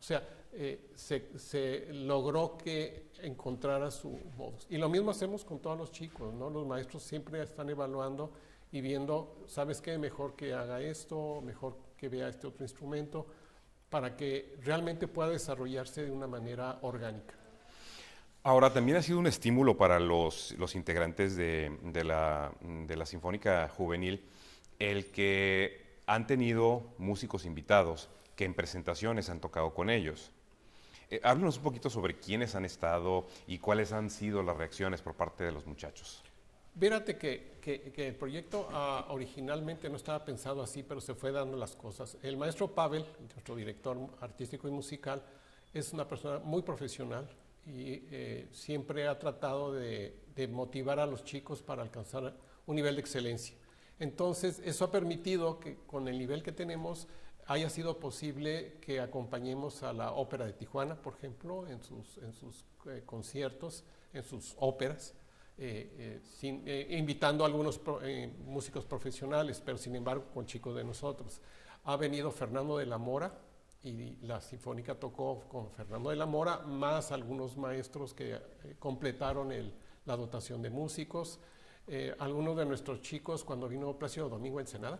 O 0.00 0.02
sea, 0.02 0.26
eh, 0.52 0.90
se, 0.94 1.92
logró 1.92 2.56
que 2.56 3.10
encontrara 3.22 3.90
su 3.90 4.18
modo. 4.36 4.56
Y 4.70 4.78
lo 4.78 4.88
mismo 4.88 5.10
hacemos 5.10 5.44
con 5.44 5.60
todos 5.60 5.76
los 5.76 5.92
chicos, 5.92 6.32
¿no? 6.32 6.48
Los 6.48 6.66
maestros 6.66 7.02
siempre 7.02 7.42
están 7.42 7.68
evaluando 7.68 8.32
y 8.72 8.80
viendo, 8.80 9.42
¿sabes 9.46 9.80
qué? 9.80 9.98
Mejor 9.98 10.36
que 10.36 10.54
haga 10.54 10.80
esto, 10.80 11.40
mejor 11.42 11.76
que 11.96 12.08
vea 12.08 12.28
este 12.28 12.46
otro 12.46 12.64
instrumento, 12.64 13.26
para 13.88 14.16
que 14.16 14.56
realmente 14.62 15.08
pueda 15.08 15.30
desarrollarse 15.30 16.04
de 16.04 16.10
una 16.10 16.26
manera 16.26 16.78
orgánica. 16.82 17.34
Ahora, 18.42 18.72
también 18.72 18.96
ha 18.96 19.02
sido 19.02 19.18
un 19.18 19.26
estímulo 19.26 19.76
para 19.76 20.00
los, 20.00 20.52
los 20.58 20.74
integrantes 20.74 21.36
de, 21.36 21.76
de, 21.82 22.04
la, 22.04 22.52
de 22.60 22.96
la 22.96 23.04
Sinfónica 23.04 23.68
Juvenil 23.68 24.24
el 24.78 25.12
que 25.12 26.00
han 26.06 26.26
tenido 26.26 26.94
músicos 26.98 27.44
invitados 27.44 28.08
que 28.34 28.44
en 28.46 28.54
presentaciones 28.54 29.28
han 29.28 29.40
tocado 29.40 29.74
con 29.74 29.90
ellos. 29.90 30.32
Eh, 31.10 31.20
háblanos 31.22 31.58
un 31.58 31.64
poquito 31.64 31.90
sobre 31.90 32.18
quiénes 32.18 32.54
han 32.54 32.64
estado 32.64 33.26
y 33.46 33.58
cuáles 33.58 33.92
han 33.92 34.10
sido 34.10 34.42
las 34.42 34.56
reacciones 34.56 35.02
por 35.02 35.14
parte 35.14 35.44
de 35.44 35.52
los 35.52 35.66
muchachos. 35.66 36.24
Fíjate 36.78 37.18
que, 37.18 37.58
que, 37.60 38.08
el 38.08 38.14
proyecto 38.14 38.68
ah, 38.72 39.06
originalmente 39.10 39.88
no 39.88 39.96
estaba 39.96 40.24
pensado 40.24 40.62
así, 40.62 40.82
pero 40.82 41.00
se 41.00 41.14
fue 41.14 41.32
dando 41.32 41.56
las 41.56 41.76
cosas. 41.76 42.16
El 42.22 42.36
maestro 42.36 42.74
Pavel, 42.74 43.04
nuestro 43.34 43.56
director 43.56 43.98
artístico 44.20 44.68
y 44.68 44.70
musical, 44.70 45.22
es 45.74 45.92
una 45.92 46.08
persona 46.08 46.38
muy 46.38 46.62
profesional 46.62 47.28
y 47.66 48.02
eh, 48.10 48.48
siempre 48.52 49.06
ha 49.06 49.18
tratado 49.18 49.72
de, 49.72 50.16
de 50.34 50.48
motivar 50.48 50.98
a 51.00 51.06
los 51.06 51.24
chicos 51.24 51.60
para 51.60 51.82
alcanzar 51.82 52.34
un 52.66 52.76
nivel 52.76 52.94
de 52.94 53.00
excelencia. 53.00 53.56
Entonces, 53.98 54.62
eso 54.64 54.86
ha 54.86 54.90
permitido 54.90 55.60
que 55.60 55.76
con 55.86 56.08
el 56.08 56.18
nivel 56.18 56.42
que 56.42 56.52
tenemos, 56.52 57.06
haya 57.50 57.68
sido 57.68 57.98
posible 57.98 58.76
que 58.80 59.00
acompañemos 59.00 59.82
a 59.82 59.92
la 59.92 60.12
Ópera 60.12 60.46
de 60.46 60.52
Tijuana, 60.52 60.94
por 60.94 61.14
ejemplo, 61.14 61.66
en 61.66 61.82
sus, 61.82 62.18
en 62.18 62.32
sus 62.32 62.64
eh, 62.86 63.02
conciertos, 63.04 63.82
en 64.12 64.22
sus 64.22 64.54
óperas, 64.60 65.14
eh, 65.62 66.22
eh, 66.42 66.86
invitando 66.98 67.44
a 67.44 67.46
algunos 67.46 67.78
músicos 68.46 68.86
profesionales, 68.86 69.62
pero 69.62 69.76
sin 69.76 69.94
embargo 69.94 70.24
con 70.32 70.46
chicos 70.46 70.74
de 70.74 70.82
nosotros. 70.82 71.42
Ha 71.84 71.96
venido 71.96 72.30
Fernando 72.30 72.78
de 72.78 72.86
la 72.86 72.96
Mora 72.96 73.38
y 73.82 74.16
la 74.22 74.40
Sinfónica 74.40 74.94
tocó 74.94 75.40
con 75.50 75.70
Fernando 75.70 76.08
de 76.08 76.16
la 76.16 76.24
Mora, 76.24 76.60
más 76.60 77.12
algunos 77.12 77.58
maestros 77.58 78.14
que 78.14 78.38
completaron 78.78 79.52
el, 79.52 79.74
la 80.06 80.16
dotación 80.16 80.62
de 80.62 80.70
músicos. 80.70 81.40
algunos 82.18 82.56
de 82.56 82.64
nuestros 82.64 83.02
chicos, 83.02 83.44
cuando 83.44 83.68
vino 83.68 83.98
Plácido 83.98 84.30
Domingo 84.30 84.60
Ensenada, 84.60 84.98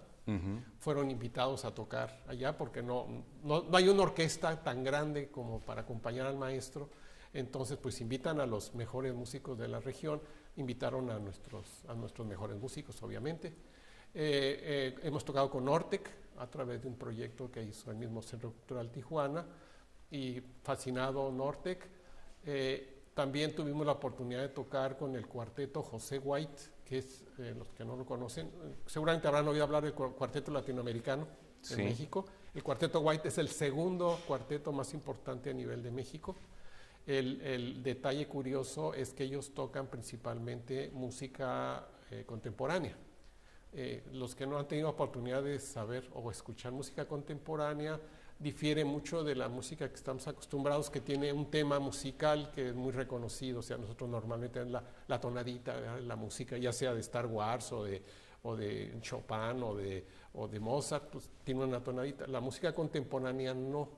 fueron 0.78 1.10
invitados 1.10 1.64
a 1.64 1.74
tocar 1.74 2.22
allá 2.28 2.56
porque 2.56 2.82
no, 2.82 3.24
no, 3.42 3.64
hay 3.72 3.88
una 3.88 4.02
orquesta 4.02 4.62
tan 4.62 4.84
grande 4.84 5.30
como 5.30 5.60
para 5.60 5.82
acompañar 5.82 6.26
al 6.26 6.36
maestro. 6.36 6.90
Entonces, 7.32 7.78
pues 7.78 8.00
invitan 8.00 8.40
a 8.40 8.46
los 8.46 8.74
mejores 8.74 9.14
músicos 9.14 9.56
de 9.58 9.68
la 9.68 9.80
región, 9.80 10.20
invitaron 10.60 11.10
a 11.10 11.18
nuestros, 11.18 11.84
a 11.88 11.94
nuestros 11.94 12.26
mejores 12.26 12.58
músicos, 12.58 13.02
obviamente. 13.02 13.48
Eh, 14.12 14.94
eh, 14.94 14.94
hemos 15.02 15.24
tocado 15.24 15.50
con 15.50 15.68
Ortec 15.68 16.10
a 16.38 16.46
través 16.48 16.82
de 16.82 16.88
un 16.88 16.96
proyecto 16.96 17.50
que 17.50 17.62
hizo 17.62 17.90
el 17.90 17.96
mismo 17.96 18.22
Centro 18.22 18.52
Cultural 18.52 18.90
Tijuana 18.90 19.44
y 20.10 20.40
fascinado 20.62 21.30
Nortec. 21.30 21.88
Eh, 22.44 23.02
también 23.14 23.54
tuvimos 23.54 23.84
la 23.84 23.92
oportunidad 23.92 24.40
de 24.40 24.48
tocar 24.48 24.96
con 24.96 25.14
el 25.14 25.26
cuarteto 25.26 25.82
José 25.82 26.18
White, 26.18 26.62
que 26.84 26.98
es, 26.98 27.24
los 27.38 27.68
que 27.70 27.84
no 27.84 27.96
lo 27.96 28.04
conocen, 28.04 28.50
seguramente 28.86 29.28
habrán 29.28 29.46
oído 29.48 29.64
hablar 29.64 29.82
del 29.84 29.92
cuarteto 29.92 30.50
latinoamericano 30.50 31.26
de 31.68 31.76
México. 31.76 32.24
El 32.54 32.62
cuarteto 32.62 33.00
White 33.00 33.28
es 33.28 33.38
el 33.38 33.48
segundo 33.48 34.18
cuarteto 34.26 34.72
más 34.72 34.94
importante 34.94 35.50
a 35.50 35.52
nivel 35.52 35.82
de 35.82 35.90
México. 35.90 36.34
El, 37.06 37.82
detalle 37.82 38.26
curioso 38.26 38.94
es 38.94 39.12
que 39.12 39.24
ellos 39.24 39.52
tocan 39.52 39.88
principalmente 39.88 40.90
música 40.92 41.88
eh, 42.10 42.24
contemporánea. 42.26 42.96
Eh, 43.72 44.02
los 44.12 44.34
que 44.34 44.46
no 44.46 44.58
han 44.58 44.66
tenido 44.66 44.88
oportunidad 44.88 45.42
de 45.42 45.58
saber 45.58 46.08
o 46.14 46.30
escuchar 46.30 46.72
música 46.72 47.06
contemporánea, 47.06 48.00
difiere 48.38 48.84
mucho 48.84 49.22
de 49.22 49.34
la 49.34 49.48
música 49.48 49.88
que 49.88 49.94
estamos 49.94 50.26
acostumbrados, 50.26 50.88
que 50.88 51.00
tiene 51.00 51.32
un 51.32 51.50
tema 51.50 51.78
musical 51.78 52.50
que 52.52 52.70
es 52.70 52.74
muy 52.74 52.90
reconocido. 52.90 53.60
O 53.60 53.62
sea, 53.62 53.76
nosotros 53.76 54.08
normalmente 54.08 54.64
la, 54.64 54.82
la 55.06 55.20
tonadita, 55.20 56.00
la 56.00 56.16
música, 56.16 56.56
ya 56.56 56.72
sea 56.72 56.94
de 56.94 57.00
Star 57.00 57.26
Wars 57.26 57.70
o 57.72 57.84
de, 57.84 58.02
Chopin 59.02 59.62
o 59.62 59.74
de, 59.76 60.04
o 60.34 60.48
de 60.48 60.58
Mozart, 60.58 61.10
pues 61.10 61.30
tiene 61.44 61.64
una 61.64 61.82
tonadita. 61.82 62.26
La 62.26 62.40
música 62.40 62.74
contemporánea 62.74 63.54
no, 63.54 63.90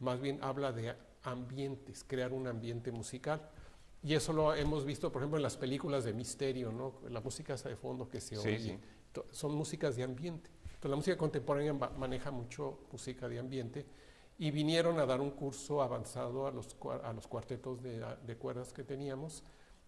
más 0.00 0.20
bien 0.20 0.38
habla 0.42 0.72
de 0.72 0.94
ambientes, 1.24 2.04
crear 2.06 2.32
un 2.32 2.46
ambiente 2.46 2.92
musical. 2.92 3.50
Y 4.02 4.14
eso 4.14 4.32
lo 4.32 4.54
hemos 4.54 4.84
visto, 4.84 5.10
por 5.10 5.22
ejemplo, 5.22 5.38
en 5.38 5.42
las 5.42 5.56
películas 5.56 6.04
de 6.04 6.12
misterio, 6.12 6.70
¿no? 6.70 7.00
La 7.08 7.20
música 7.20 7.56
de 7.56 7.76
fondo 7.76 8.08
que 8.08 8.20
se 8.20 8.38
oye, 8.38 8.78
son 9.30 9.54
músicas 9.54 9.96
de 9.96 10.02
ambiente 10.02 10.50
la 10.88 10.96
música 10.96 11.16
contemporánea 11.16 11.72
maneja 11.72 12.30
mucho 12.30 12.80
música 12.92 13.28
de 13.28 13.38
ambiente 13.38 13.86
y 14.38 14.50
vinieron 14.50 14.98
a 14.98 15.06
dar 15.06 15.20
un 15.20 15.30
curso 15.30 15.80
avanzado 15.80 16.46
a 16.46 16.50
los, 16.50 16.76
a 17.02 17.12
los 17.12 17.26
cuartetos 17.26 17.82
de, 17.82 18.04
de, 18.26 18.36
cuerdas 18.36 18.72
que 18.72 18.84
teníamos 18.84 19.42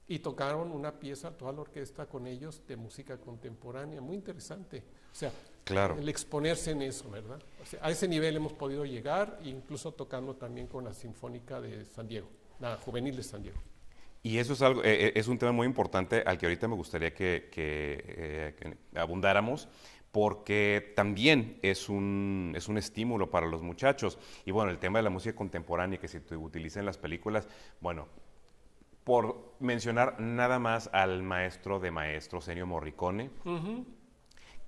y 0.07 0.21
tocaron 0.21 0.71
una 0.71 0.99
pieza, 0.99 1.37
toda 1.37 1.52
la 1.52 1.62
orquesta 1.62 2.07
con 2.07 2.26
ellos, 2.26 2.62
de 2.66 2.76
música 2.76 3.19
contemporánea, 3.19 4.00
muy 4.00 4.16
interesante. 4.16 4.85
O 5.16 5.18
sea, 5.18 5.32
claro. 5.64 5.96
el 5.99 6.11
exponerse 6.11 6.73
en 6.73 6.82
eso, 6.82 7.08
¿verdad? 7.11 7.40
a 7.80 7.90
ese 7.90 8.06
nivel 8.06 8.37
hemos 8.37 8.52
podido 8.52 8.85
llegar, 8.85 9.40
incluso 9.44 9.90
tocando 9.92 10.35
también 10.35 10.66
con 10.66 10.85
la 10.85 10.92
Sinfónica 10.92 11.58
de 11.58 11.87
San 11.87 12.06
Diego, 12.06 12.28
la 12.61 12.76
Juvenil 12.76 13.16
de 13.16 13.23
San 13.23 13.42
Diego. 13.42 13.56
Y 14.23 14.37
eso 14.37 14.52
es, 14.52 14.61
algo, 14.61 14.85
eh, 14.85 15.06
eh, 15.06 15.12
es 15.14 15.26
un 15.26 15.38
tema 15.38 15.52
muy 15.52 15.66
importante 15.66 16.23
al 16.26 16.37
que 16.37 16.44
ahorita 16.44 16.68
me 16.68 16.75
gustaría 16.75 17.14
que, 17.14 17.49
que, 17.50 18.04
eh, 18.06 18.54
que 18.58 18.99
abundáramos 18.99 19.68
porque 20.12 20.92
también 20.94 21.61
es 21.62 21.88
un, 21.88 22.52
es 22.54 22.68
un 22.68 22.76
estímulo 22.76 23.30
para 23.30 23.46
los 23.46 23.62
muchachos. 23.62 24.18
Y 24.44 24.50
bueno, 24.50 24.70
el 24.70 24.78
tema 24.78 24.99
de 24.99 25.04
la 25.04 25.11
música 25.11 25.35
contemporánea 25.35 25.99
que 25.99 26.08
se 26.08 26.20
utiliza 26.37 26.80
en 26.80 26.85
las 26.87 26.99
películas, 26.99 27.49
bueno, 27.80 28.06
por 29.02 29.54
mencionar 29.61 30.20
nada 30.20 30.58
más 30.58 30.90
al 30.92 31.23
maestro 31.23 31.80
de 31.80 31.90
maestros, 31.90 32.49
Ennio 32.49 32.66
Morricone, 32.66 33.30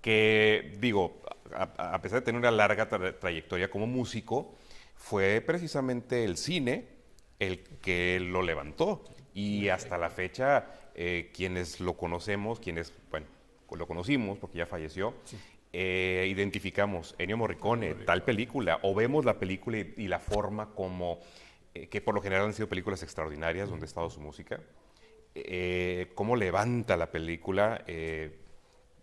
que 0.00 0.76
digo, 0.78 1.20
a, 1.54 2.00
pesar 2.00 2.20
de 2.20 2.24
tener 2.24 2.38
una 2.38 2.50
larga 2.50 2.88
trayectoria 2.88 3.70
como 3.70 3.86
músico, 3.86 4.54
fue 4.94 5.40
precisamente 5.40 6.24
el 6.24 6.36
cine 6.36 6.86
el 7.38 7.60
que 7.80 8.20
lo 8.20 8.42
levantó. 8.42 9.04
Y 9.34 9.68
hasta 9.68 9.98
la 9.98 10.10
fecha, 10.10 10.66
eh, 10.94 11.30
quienes 11.32 11.80
lo 11.80 11.96
conocemos, 11.96 12.58
quienes, 12.58 12.92
bueno, 13.10 13.26
lo 13.70 13.86
conocimos 13.86 14.38
porque 14.38 14.58
ya 14.58 14.66
falleció, 14.66 15.14
eh, 15.72 16.26
identificamos 16.30 17.14
Ennio 17.18 17.36
Morricone, 17.36 17.94
tal 17.94 18.24
película, 18.24 18.78
o 18.82 18.94
vemos 18.94 19.24
la 19.24 19.38
película 19.38 19.78
y, 19.78 20.08
la 20.08 20.18
forma 20.18 20.74
como, 20.74 21.20
eh, 21.74 21.88
que 21.88 22.00
por 22.00 22.14
lo 22.14 22.22
general 22.22 22.46
han 22.46 22.54
sido 22.54 22.68
películas 22.68 23.02
extraordinarias 23.02 23.68
donde 23.68 23.84
ha 23.84 23.88
estado 23.88 24.08
su 24.08 24.20
música, 24.20 24.60
eh, 25.34 26.10
cómo 26.14 26.36
levanta 26.36 26.96
la 26.96 27.10
película, 27.10 27.84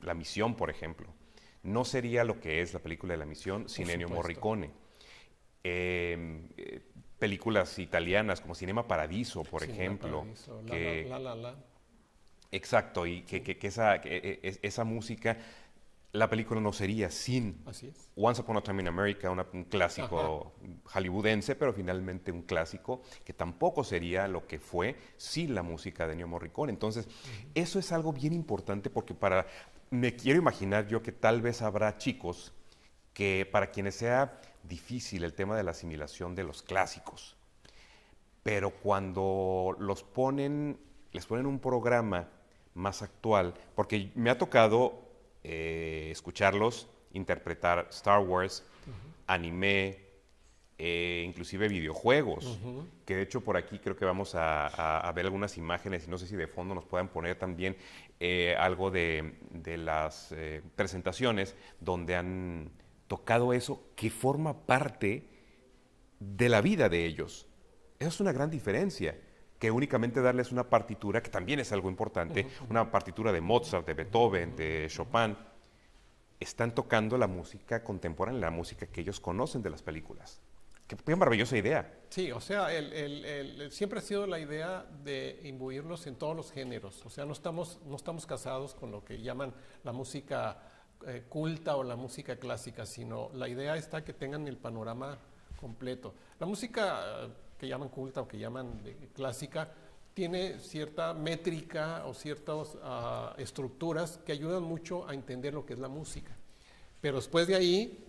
La 0.05 0.13
Misión, 0.13 0.55
por 0.55 0.69
ejemplo. 0.69 1.07
No 1.63 1.83
sería 1.85 2.23
lo 2.23 2.39
que 2.39 2.61
es 2.61 2.73
la 2.73 2.79
película 2.79 3.13
de 3.13 3.17
La 3.17 3.25
Misión 3.25 3.67
sin 3.69 3.89
Ennio 3.89 4.09
Morricone. 4.09 4.71
Em, 5.63 6.47
películas 7.17 7.79
italianas 7.79 8.39
como 8.41 8.53
Cinema 8.53 8.87
Paradiso, 8.87 9.43
por 9.43 9.63
ejemplo. 9.63 10.27
que, 10.67 11.07
la, 11.09 11.19
la, 11.19 11.55
Exacto, 12.51 13.05
y 13.07 13.23
que, 13.23 13.57
esa, 13.63 13.95
e, 13.95 14.59
esa, 14.61 14.83
música 14.83 15.37
la 16.11 16.29
película 16.29 16.61
no 16.61 16.71
sería 16.71 17.09
sin 17.09 17.61
Así 17.65 17.87
es. 17.87 18.09
Once 18.15 18.41
Upon 18.41 18.57
a 18.57 18.61
Time 18.61 18.81
in 18.81 18.87
America, 18.87 19.29
una- 19.29 19.45
un 19.51 19.65
clásico 19.65 20.53
hollywoodense, 20.85 21.55
pero 21.55 21.73
finalmente 21.73 22.31
un 22.31 22.43
clásico 22.43 23.01
que 23.25 23.33
tampoco 23.33 23.83
sería 23.83 24.27
lo 24.27 24.47
que 24.47 24.59
fue 24.59 24.95
sin 25.17 25.53
la 25.53 25.63
música 25.63 26.05
de 26.07 26.13
Ennio 26.13 26.27
Morricone. 26.27 26.71
Entonces, 26.71 27.07
eso 27.53 27.79
es 27.79 27.91
algo 27.91 28.13
bien 28.13 28.31
importante 28.33 28.89
porque 28.89 29.13
para, 29.13 29.47
me 29.89 30.15
quiero 30.15 30.39
imaginar 30.39 30.87
yo 30.87 31.01
que 31.01 31.11
tal 31.11 31.41
vez 31.41 31.61
habrá 31.61 31.97
chicos 31.97 32.53
que 33.13 33.47
para 33.51 33.71
quienes 33.71 33.95
sea 33.95 34.41
difícil 34.63 35.23
el 35.23 35.33
tema 35.33 35.55
de 35.55 35.63
la 35.63 35.71
asimilación 35.71 36.35
de 36.35 36.43
los 36.43 36.61
clásicos, 36.63 37.35
pero 38.43 38.71
cuando 38.71 39.75
los 39.79 40.03
ponen, 40.03 40.77
les 41.11 41.25
ponen 41.25 41.45
un 41.45 41.59
programa 41.59 42.27
más 42.73 43.01
actual, 43.01 43.53
porque 43.75 44.11
me 44.15 44.29
ha 44.29 44.37
tocado 44.37 45.01
eh, 45.43 46.09
escucharlos 46.11 46.87
interpretar 47.13 47.87
Star 47.91 48.19
Wars, 48.19 48.63
anime, 49.27 49.97
eh, 50.77 51.23
inclusive 51.25 51.69
videojuegos, 51.69 52.59
que 53.05 53.15
de 53.15 53.21
hecho 53.21 53.39
por 53.41 53.55
aquí 53.55 53.79
creo 53.79 53.95
que 53.95 54.03
vamos 54.03 54.35
a, 54.35 54.67
a- 54.67 54.99
a 54.99 55.11
ver 55.13 55.25
algunas 55.25 55.57
imágenes 55.57 56.05
y 56.05 56.09
no 56.11 56.17
sé 56.17 56.27
si 56.27 56.35
de 56.35 56.47
fondo 56.47 56.75
nos 56.75 56.83
puedan 56.85 57.07
poner 57.07 57.37
también 57.37 57.77
eh, 58.19 58.55
algo 58.57 58.91
de, 58.91 59.35
de 59.51 59.77
las 59.77 60.31
eh, 60.31 60.61
presentaciones 60.75 61.55
donde 61.79 62.15
han 62.15 62.71
tocado 63.07 63.53
eso 63.53 63.83
que 63.95 64.09
forma 64.09 64.65
parte 64.65 65.27
de 66.19 66.49
la 66.49 66.61
vida 66.61 66.89
de 66.89 67.05
ellos. 67.05 67.47
Esa 67.99 68.09
es 68.09 68.19
una 68.19 68.31
gran 68.31 68.49
diferencia, 68.49 69.17
que 69.59 69.71
únicamente 69.71 70.21
darles 70.21 70.51
una 70.51 70.69
partitura, 70.69 71.21
que 71.21 71.29
también 71.29 71.59
es 71.59 71.71
algo 71.71 71.89
importante, 71.89 72.47
una 72.69 72.91
partitura 72.91 73.31
de 73.31 73.41
Mozart, 73.41 73.85
de 73.87 73.93
Beethoven, 73.93 74.55
de 74.55 74.87
Chopin, 74.89 75.35
están 76.39 76.75
tocando 76.75 77.17
la 77.17 77.27
música 77.27 77.83
contemporánea, 77.83 78.41
la 78.41 78.51
música 78.51 78.87
que 78.87 79.01
ellos 79.01 79.19
conocen 79.19 79.61
de 79.61 79.69
las 79.69 79.81
películas. 79.81 80.41
Qué, 80.87 80.95
qué 80.95 81.15
maravillosa 81.15 81.57
idea. 81.57 81.91
Sí, 82.09 82.31
o 82.31 82.39
sea, 82.39 82.73
el- 82.73 82.93
el- 82.93 83.71
siempre 83.71 83.99
ha 83.99 84.01
sido 84.01 84.27
la 84.27 84.39
idea 84.39 84.85
de 85.03 85.39
imbuirlos 85.43 86.05
en 86.07 86.15
todos 86.15 86.35
los 86.35 86.51
géneros. 86.51 87.03
O 87.05 87.09
sea, 87.09 87.25
no 87.25 87.33
estamos, 87.33 87.79
no 87.85 87.95
estamos 87.95 88.25
casados 88.25 88.73
con 88.75 88.91
lo 88.91 89.03
que 89.03 89.21
llaman 89.21 89.53
la 89.83 89.91
música 89.91 90.59
eh, 91.07 91.23
culta 91.27 91.75
o 91.75 91.83
la 91.83 91.95
música 91.95 92.37
clásica, 92.37 92.85
sino 92.85 93.29
la 93.33 93.47
idea 93.49 93.75
está 93.75 94.03
que 94.03 94.13
tengan 94.13 94.47
el 94.47 94.57
panorama 94.57 95.17
completo. 95.59 96.13
La 96.39 96.45
música 96.47 97.25
eh, 97.25 97.29
que 97.59 97.67
llaman 97.67 97.89
culta 97.89 98.21
o 98.21 98.27
que 98.27 98.37
llaman 98.39 98.81
de- 98.83 99.09
clásica 99.13 99.71
tiene 100.13 100.59
cierta 100.59 101.13
métrica 101.13 102.05
o 102.05 102.13
ciertas 102.13 102.77
ah, 102.83 103.33
estructuras 103.37 104.17
que 104.25 104.31
ayudan 104.31 104.63
mucho 104.63 105.07
a 105.07 105.13
entender 105.13 105.53
lo 105.53 105.65
que 105.65 105.73
es 105.73 105.79
la 105.79 105.89
música. 105.89 106.31
Pero 107.01 107.17
después 107.17 107.45
de 107.47 107.55
ahí 107.55 108.05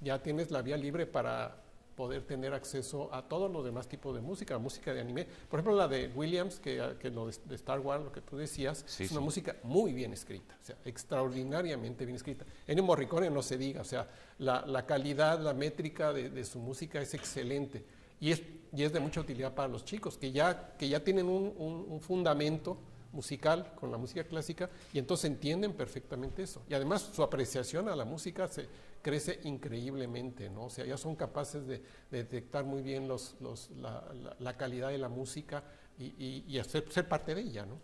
ya 0.00 0.22
tienes 0.22 0.50
la 0.50 0.62
vía 0.62 0.76
libre 0.78 1.06
para 1.06 1.56
poder 2.00 2.22
tener 2.22 2.54
acceso 2.54 3.12
a 3.12 3.20
todos 3.28 3.52
los 3.52 3.62
demás 3.62 3.86
tipos 3.86 4.14
de 4.14 4.22
música, 4.22 4.56
música 4.56 4.94
de 4.94 5.02
anime. 5.02 5.26
Por 5.50 5.60
ejemplo, 5.60 5.76
la 5.76 5.86
de 5.86 6.10
Williams, 6.14 6.58
que, 6.58 6.94
que 6.98 7.10
lo 7.10 7.26
de, 7.26 7.36
de 7.44 7.54
Star 7.56 7.78
Wars, 7.80 8.02
lo 8.02 8.10
que 8.10 8.22
tú 8.22 8.38
decías, 8.38 8.82
Sí, 8.86 9.04
es 9.04 9.10
una 9.10 9.20
sí. 9.20 9.24
música 9.26 9.56
muy 9.64 9.92
bien 9.92 10.14
escrita, 10.14 10.56
o 10.62 10.64
sea, 10.64 10.76
extraordinariamente 10.86 12.06
bien 12.06 12.16
escrita. 12.16 12.46
Ennio 12.66 12.84
Morricone 12.84 13.28
no 13.28 13.42
se 13.42 13.58
diga, 13.58 13.82
o 13.82 13.84
sea, 13.84 14.08
la, 14.38 14.64
la 14.66 14.86
calidad, 14.86 15.38
la 15.40 15.52
métrica 15.52 16.10
de, 16.14 16.30
de 16.30 16.44
su 16.46 16.58
música 16.58 17.02
es 17.02 17.12
excelente 17.12 17.84
y 18.18 18.30
es, 18.32 18.40
y 18.74 18.82
es 18.82 18.94
de 18.94 19.00
mucha 19.00 19.20
utilidad 19.20 19.54
para 19.54 19.68
los 19.68 19.84
chicos, 19.84 20.16
que 20.16 20.32
ya, 20.32 20.74
que 20.78 20.88
ya 20.88 21.04
tienen 21.04 21.26
un, 21.28 21.52
un- 21.58 21.84
un 21.86 22.00
fundamento 22.00 22.78
musical 23.12 23.74
con 23.74 23.90
la 23.90 23.98
música 23.98 24.24
clásica 24.24 24.70
y 24.94 24.98
entonces 24.98 25.26
entienden 25.26 25.74
perfectamente 25.74 26.44
eso. 26.44 26.62
Y 26.66 26.72
además 26.74 27.10
su 27.14 27.22
apreciación 27.22 27.88
a 27.90 27.96
la 27.96 28.06
música 28.06 28.48
se 28.48 28.68
crece 29.02 29.40
increíblemente, 29.44 30.50
¿no? 30.50 30.64
O 30.66 30.70
sea, 30.70 30.84
ya 30.84 30.96
son 30.96 31.16
capaces 31.16 31.66
de, 31.66 31.78
de 32.10 32.18
detectar 32.18 32.64
muy 32.64 32.82
bien 32.82 33.08
los, 33.08 33.36
los- 33.40 33.70
la, 33.72 34.04
la- 34.38 34.56
calidad 34.56 34.88
de 34.90 34.98
la 34.98 35.08
música 35.08 35.64
y, 35.98 36.58
hacer, 36.58 36.90
ser 36.90 37.08
parte 37.08 37.34
de 37.34 37.42
ella, 37.42 37.66
¿no? 37.66 37.78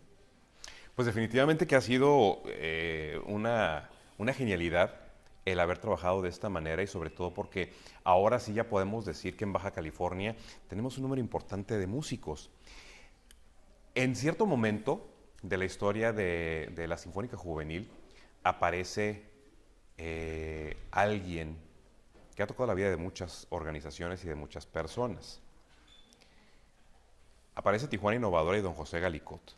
Pues 0.95 1.07
definitivamente 1.07 1.67
que 1.67 1.77
ha 1.77 1.81
sido 1.81 2.43
eh, 2.47 3.21
una, 3.27 3.91
una 4.19 4.33
genialidad 4.33 4.95
el 5.45 5.61
haber 5.61 5.79
trabajado 5.79 6.23
de 6.23 6.29
esta 6.29 6.49
manera 6.49 6.83
y 6.83 6.87
sobre 6.87 7.11
todo 7.11 7.33
porque 7.33 7.73
ahora 8.03 8.41
sí 8.41 8.53
ya 8.55 8.69
podemos 8.69 9.05
decir 9.05 9.37
que 9.37 9.45
en 9.45 9.53
Baja 9.53 9.71
California 9.71 10.35
tenemos 10.69 10.97
un 10.97 11.03
número 11.05 11.21
importante 11.21 11.79
de 11.79 11.87
músicos. 11.87 12.51
En 13.95 14.15
cierto 14.17 14.47
momento 14.47 15.07
de 15.43 15.57
la 15.57 15.65
historia 15.65 16.13
de 16.13 16.87
la 16.89 16.99
Sinfónica 16.99 17.37
Juvenil 17.37 17.91
aparece 18.43 19.23
eh, 19.99 20.77
alguien 20.91 21.57
que 22.35 22.43
ha 22.43 22.47
tocado 22.47 22.67
la 22.67 22.75
vida 22.75 22.91
de 22.91 22.97
muchas 22.97 23.47
organizaciones 23.51 24.25
y 24.25 24.29
de 24.29 24.35
muchas 24.35 24.67
personas. 24.67 25.41
Aparece 27.55 27.89
Tijuana 27.89 28.17
Innovadora 28.17 28.59
y 28.59 28.61
don 28.61 28.75
José 28.75 29.01
Galicot. 29.01 29.57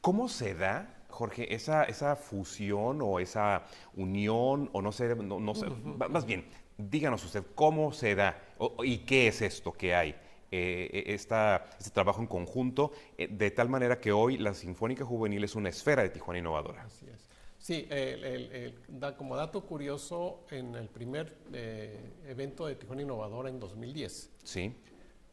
¿Cómo 0.00 0.28
se 0.28 0.54
da, 0.54 1.02
Jorge, 1.08 1.52
esa, 1.54 1.82
esa 1.84 2.14
fusión 2.16 3.00
o 3.02 3.18
esa 3.18 3.64
unión, 3.94 4.70
o 4.72 4.80
no 4.80 4.92
sé, 4.92 5.14
no, 5.16 5.40
no 5.40 5.54
sé, 5.54 5.66
más 5.68 6.24
bien, 6.24 6.46
díganos 6.78 7.24
usted, 7.24 7.44
¿cómo 7.54 7.92
se 7.92 8.14
da 8.14 8.40
o- 8.58 8.84
y 8.84 8.98
qué 8.98 9.28
es 9.28 9.42
esto 9.42 9.72
que 9.72 9.94
hay? 9.94 10.14
eh, 10.52 10.90
eh, 10.92 11.14
esta- 11.14 11.70
este 11.78 11.90
trabajo 11.90 12.20
en 12.20 12.26
conjunto, 12.26 12.90
eh, 13.16 13.28
de 13.28 13.52
tal 13.52 13.68
manera 13.68 14.00
que 14.00 14.10
hoy 14.10 14.36
la 14.36 14.52
Sinfónica 14.52 15.04
Juvenil 15.04 15.44
es 15.44 15.54
una 15.54 15.68
esfera 15.68 16.02
de 16.02 16.10
Tijuana 16.10 16.40
Innovadora. 16.40 16.82
Así 16.82 17.06
es. 17.06 17.29
Sí, 17.60 17.86
el- 17.90 18.24
el- 18.24 18.52
el- 18.52 18.74
da- 18.88 19.14
como 19.14 19.36
dato 19.36 19.60
curioso, 19.66 20.46
en 20.50 20.74
el 20.74 20.88
primer 20.88 21.36
eh, 21.52 22.14
evento 22.26 22.66
de 22.66 22.74
Tijuana 22.74 23.02
Innovadora 23.02 23.50
en 23.50 23.60
2010, 23.60 24.30
Sí, 24.42 24.74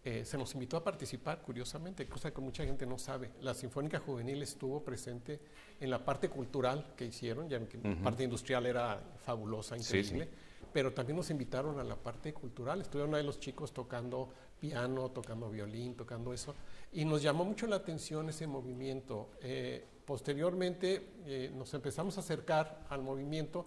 eh, 0.04 0.26
se 0.26 0.38
nos 0.38 0.54
invitó 0.54 0.76
a 0.76 0.84
participar, 0.84 1.42
curiosamente, 1.42 2.06
cosa 2.08 2.32
que 2.32 2.42
mucha 2.42 2.66
gente 2.66 2.86
no 2.86 2.98
sabe. 2.98 3.32
La 3.42 3.54
Sinfónica 3.54 4.00
Juvenil 4.00 4.42
estuvo 4.44 4.84
presente 4.84 5.40
en 5.80 5.90
la 5.90 6.04
parte 6.04 6.28
cultural 6.30 6.94
que 6.98 7.06
hicieron, 7.06 7.48
ya 7.48 7.60
que 7.66 7.78
la 7.78 7.96
parte 8.04 8.24
industrial 8.26 8.66
era 8.66 9.02
fabulosa, 9.24 9.78
Sí, 9.80 9.98
increíble, 9.98 10.28
pero 10.74 10.94
también 10.94 11.16
nos 11.16 11.30
invitaron 11.30 11.80
a 11.80 11.84
la 11.86 11.96
parte 11.96 12.34
cultural. 12.34 12.82
Estuvieron 12.82 13.16
ahí 13.16 13.24
los 13.24 13.40
chicos 13.40 13.72
tocando 13.72 14.30
piano, 14.60 15.12
tocando 15.12 15.50
violín, 15.50 15.96
tocando 15.96 16.34
eso, 16.34 16.54
y 16.92 17.06
nos 17.06 17.22
llamó 17.22 17.46
mucho 17.46 17.68
la 17.68 17.78
atención 17.78 18.28
ese 18.28 18.48
movimiento. 18.48 19.30
Eh, 19.42 19.86
posteriormente 20.08 21.16
eh, 21.26 21.52
nos 21.54 21.74
empezamos 21.74 22.18
a 22.18 22.22
acercar 22.22 22.86
al 22.90 23.04
movimiento, 23.04 23.66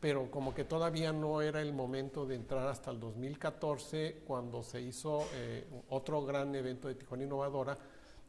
pero 0.00 0.28
como 0.32 0.52
que 0.52 0.64
todavía 0.64 1.12
no 1.12 1.40
era 1.40 1.62
el 1.62 1.72
momento 1.72 2.26
de 2.26 2.34
entrar 2.34 2.66
hasta 2.66 2.90
el 2.90 2.98
2014, 2.98 4.22
cuando 4.26 4.64
se 4.64 4.80
hizo 4.82 5.24
eh, 5.34 5.64
otro 5.90 6.24
gran 6.26 6.52
evento 6.56 6.88
de 6.88 6.96
Tijuana 6.96 7.22
Innovadora, 7.22 7.78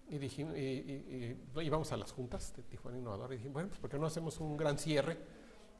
y 0.10 0.20
dijimos, 0.20 0.56
y, 0.56 0.60
y- 0.62 1.38
y 1.58 1.62
íbamos 1.66 1.92
a 1.92 1.98
las 1.98 2.12
juntas 2.12 2.54
de 2.56 2.62
Tijuana 2.62 3.00
Innovadora, 3.00 3.34
y 3.34 3.38
dijimos, 3.38 3.54
bueno, 3.56 3.70
pues 3.70 3.80
¿por 3.82 3.90
qué 3.90 3.98
no 3.98 4.06
hacemos 4.06 4.40
un 4.40 4.56
gran 4.56 4.78
cierre 4.78 5.18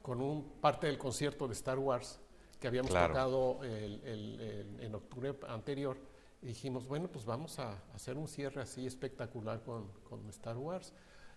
con 0.02 0.20
un 0.20 0.44
parte 0.60 0.88
del 0.88 0.98
concierto 0.98 1.46
de 1.46 1.52
Star 1.54 1.78
Wars 1.78 2.18
que 2.60 2.66
habíamos 2.66 2.90
Claro. 2.90 3.14
tocado 3.14 3.60
el- 3.62 4.00
el- 4.04 4.40
el- 4.40 4.80
en 4.80 4.94
octubre 4.96 5.32
anterior? 5.46 5.96
Y 6.42 6.46
dijimos, 6.48 6.88
bueno, 6.88 7.06
pues 7.08 7.24
vamos 7.24 7.60
a 7.60 7.80
hacer 7.94 8.16
un 8.18 8.26
cierre 8.26 8.60
así 8.62 8.84
espectacular 8.84 9.62
con, 9.62 9.86
con 10.08 10.28
Star 10.30 10.56
Wars. 10.56 10.92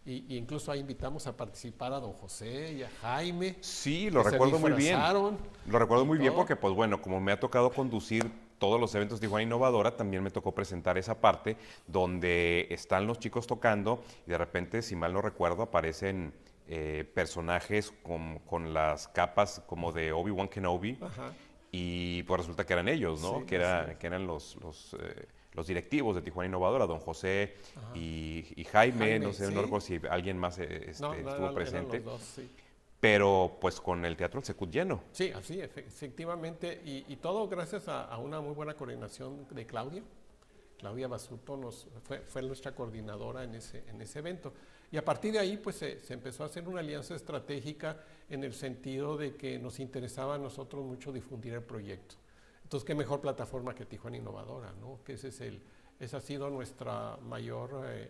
Y, 0.05 0.25
y 0.33 0.37
incluso 0.37 0.71
ahí 0.71 0.79
invitamos 0.79 1.27
a 1.27 1.37
participar 1.37 1.93
a 1.93 1.99
don 1.99 2.13
José 2.13 2.73
y 2.73 2.83
a 2.83 2.89
Jaime. 3.01 3.55
sí, 3.61 4.09
lo 4.09 4.23
recuerdo 4.23 4.57
muy 4.57 4.71
bien. 4.71 4.99
Lo 5.67 5.77
recuerdo 5.79 6.05
muy 6.05 6.17
bien 6.17 6.33
porque, 6.33 6.55
pues 6.55 6.73
bueno, 6.73 7.01
como 7.01 7.19
me 7.21 7.31
ha 7.31 7.39
tocado 7.39 7.69
conducir 7.71 8.31
todos 8.57 8.79
los 8.79 8.93
eventos 8.95 9.19
de 9.19 9.27
Tijuana 9.27 9.43
Innovadora, 9.43 9.95
también 9.97 10.21
me 10.23 10.29
tocó 10.31 10.53
presentar 10.53 10.97
esa 10.97 11.19
parte 11.21 11.55
donde 11.87 12.67
están 12.71 13.05
los 13.07 13.19
chicos 13.19 13.45
tocando 13.47 14.03
y 14.25 14.29
de 14.31 14.37
repente, 14.37 14.81
si 14.81 14.95
mal 14.95 15.13
no 15.13 15.21
recuerdo, 15.21 15.63
aparecen 15.63 16.33
eh, 16.67 17.03
personajes 17.13 17.91
con, 18.03 18.39
con 18.39 18.73
las 18.73 19.07
capas 19.07 19.61
como 19.67 19.91
de 19.91 20.11
Obi-Wan 20.13 20.47
Kenobi 20.47 20.97
Ajá. 21.01 21.31
y 21.71 22.23
pues 22.23 22.41
resulta 22.41 22.65
que 22.65 22.73
eran 22.73 22.87
ellos, 22.87 23.21
¿no? 23.21 23.39
Sí, 23.39 23.45
que, 23.45 23.55
era- 23.55 23.97
que 23.99 24.07
eran 24.07 24.25
los, 24.27 24.55
los, 24.61 24.95
eh, 24.99 25.27
los 25.53 25.67
directivos 25.67 26.15
de 26.15 26.21
Tijuana 26.21 26.47
Innovadora, 26.47 26.85
don 26.87 26.99
José 26.99 27.55
y, 27.93 28.45
y 28.55 28.63
Jaime, 28.65 28.97
Jaime, 28.99 29.19
no 29.19 29.33
sé, 29.33 29.47
sí. 29.47 29.53
no 29.53 29.61
recuerdo 29.61 29.85
si 29.85 29.99
alguien 30.09 30.37
más 30.37 30.57
eh, 30.59 30.85
este, 30.89 31.03
No, 31.03 31.13
estuvo 31.13 31.35
eran- 31.35 31.53
presente, 31.55 31.97
los 31.97 32.05
dos, 32.05 32.21
sí. 32.21 32.49
pero 32.99 33.57
pues 33.59 33.79
con 33.81 34.05
el 34.05 34.15
Teatro 34.15 34.39
El 34.39 34.45
Secut 34.45 34.71
lleno. 34.71 35.01
Sí, 35.11 35.31
así, 35.31 35.57
efe- 35.57 35.85
efectivamente, 35.85 36.81
y, 36.85 37.05
y 37.11 37.15
todo 37.17 37.47
gracias 37.49 37.87
a, 37.87 38.05
a 38.05 38.17
una 38.17 38.39
muy 38.39 38.53
buena 38.53 38.73
coordinación 38.75 39.45
de 39.51 39.65
Claudia. 39.65 40.03
Claudia 40.77 41.07
Basuto 41.07 41.57
nos, 41.57 41.87
fue, 42.03 42.19
fue 42.21 42.41
nuestra 42.41 42.73
coordinadora 42.73 43.43
en 43.43 43.55
ese, 43.55 43.83
en 43.89 44.01
ese 44.01 44.19
evento. 44.19 44.53
Y 44.91 44.97
a 44.97 45.05
partir 45.05 45.31
de 45.33 45.39
ahí, 45.39 45.57
pues 45.57 45.75
se, 45.75 45.99
se 45.99 46.13
empezó 46.13 46.43
a 46.43 46.47
hacer 46.47 46.67
una 46.67 46.79
alianza 46.79 47.15
estratégica 47.15 47.97
en 48.29 48.43
el 48.43 48.53
sentido 48.53 49.15
de 49.15 49.35
que 49.35 49.59
nos 49.59 49.79
interesaba 49.79 50.35
a 50.35 50.37
nosotros 50.37 50.83
mucho 50.83 51.11
difundir 51.11 51.53
el 51.53 51.61
proyecto. 51.61 52.15
Entonces, 52.71 52.87
qué 52.87 52.95
mejor 52.95 53.19
plataforma 53.19 53.75
que 53.75 53.85
Tijuana 53.85 54.15
Innovadora, 54.15 54.71
¿no? 54.79 55.03
Que 55.03 55.13
ese 55.13 55.27
es 55.27 55.41
el, 55.41 55.61
esa 55.99 56.17
ha 56.17 56.21
sido 56.21 56.49
nuestra 56.49 57.17
mayor 57.17 57.83
eh, 57.85 58.09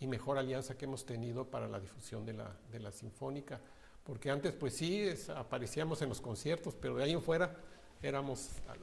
y 0.00 0.06
mejor 0.06 0.38
alianza 0.38 0.74
que 0.78 0.86
hemos 0.86 1.04
tenido 1.04 1.50
para 1.50 1.68
la 1.68 1.78
difusión 1.78 2.24
de 2.24 2.32
la, 2.32 2.56
de 2.72 2.80
la 2.80 2.90
Sinfónica 2.90 3.60
porque 4.04 4.30
antes 4.30 4.52
pues 4.52 4.74
sí 4.74 5.08
aparecíamos 5.34 6.02
en 6.02 6.10
los 6.10 6.20
conciertos, 6.20 6.74
pero 6.74 6.96
de 6.96 7.04
ahí 7.04 7.12
en 7.12 7.22
fuera 7.22 7.56
éramos 8.02 8.50
ah, 8.68 8.74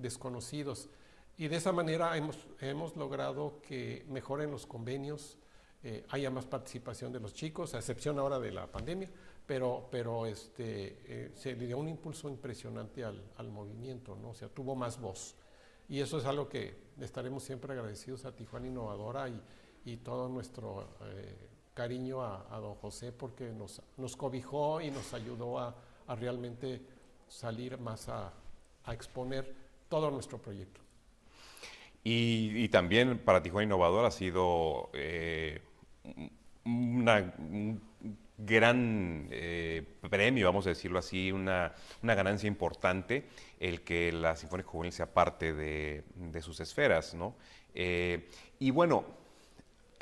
desconocidos. 0.00 0.88
Y 1.36 1.48
de 1.48 1.56
esa 1.56 1.72
manera 1.72 2.16
hemos, 2.16 2.38
hemos 2.60 2.96
logrado 2.96 3.60
que 3.62 4.04
mejoren 4.08 4.50
los 4.50 4.66
convenios, 4.66 5.36
eh, 5.82 6.06
haya 6.10 6.30
más 6.30 6.46
participación 6.46 7.12
de 7.12 7.18
los 7.18 7.34
chicos, 7.34 7.74
a 7.74 7.78
excepción 7.78 8.18
ahora 8.20 8.38
de 8.38 8.52
la 8.52 8.68
pandemia, 8.68 9.10
pero, 9.52 9.86
pero 9.90 10.24
este, 10.24 10.96
eh, 11.04 11.30
se 11.34 11.54
le 11.54 11.66
dio 11.66 11.76
un 11.76 11.86
impulso 11.86 12.30
impresionante 12.30 13.04
al, 13.04 13.22
al 13.36 13.50
movimiento, 13.50 14.16
¿no? 14.16 14.30
o 14.30 14.34
sea, 14.34 14.48
tuvo 14.48 14.74
más 14.74 14.98
voz. 14.98 15.34
Y 15.90 16.00
eso 16.00 16.16
es 16.16 16.24
algo 16.24 16.48
que 16.48 16.74
estaremos 16.98 17.42
siempre 17.42 17.74
agradecidos 17.74 18.24
a 18.24 18.34
Tijuana 18.34 18.68
Innovadora 18.68 19.28
y, 19.28 19.38
y 19.84 19.98
todo 19.98 20.30
nuestro 20.30 20.96
eh, 21.02 21.36
cariño 21.74 22.22
a, 22.22 22.46
a 22.50 22.60
don 22.60 22.76
José 22.76 23.12
porque 23.12 23.50
nos, 23.50 23.82
nos 23.98 24.16
cobijó 24.16 24.80
y 24.80 24.90
nos 24.90 25.12
ayudó 25.12 25.58
a, 25.58 25.76
a 26.06 26.14
realmente 26.14 26.80
salir 27.28 27.76
más 27.76 28.08
a, 28.08 28.32
a 28.84 28.94
exponer 28.94 29.54
todo 29.90 30.10
nuestro 30.10 30.38
proyecto. 30.40 30.80
Y, 32.02 32.52
y 32.56 32.68
también 32.70 33.18
para 33.18 33.42
Tijuana 33.42 33.64
Innovador 33.66 34.06
ha 34.06 34.10
sido 34.12 34.88
eh, 34.94 35.60
una- 36.64 37.34
un 37.38 37.91
gran 38.38 39.28
eh, 39.30 39.84
premio, 40.08 40.46
vamos 40.46 40.66
a 40.66 40.70
decirlo 40.70 40.98
así, 40.98 41.30
una, 41.32 41.74
una 42.02 42.14
ganancia 42.14 42.48
importante 42.48 43.28
el 43.60 43.82
que 43.82 44.12
la 44.12 44.36
Sinfónica 44.36 44.70
Juvenil 44.70 44.92
sea 44.92 45.12
parte 45.12 45.52
de, 45.52 46.04
de 46.16 46.42
sus 46.42 46.60
esferas, 46.60 47.14
¿no? 47.14 47.36
Eh, 47.74 48.28
y 48.58 48.70
bueno, 48.70 49.04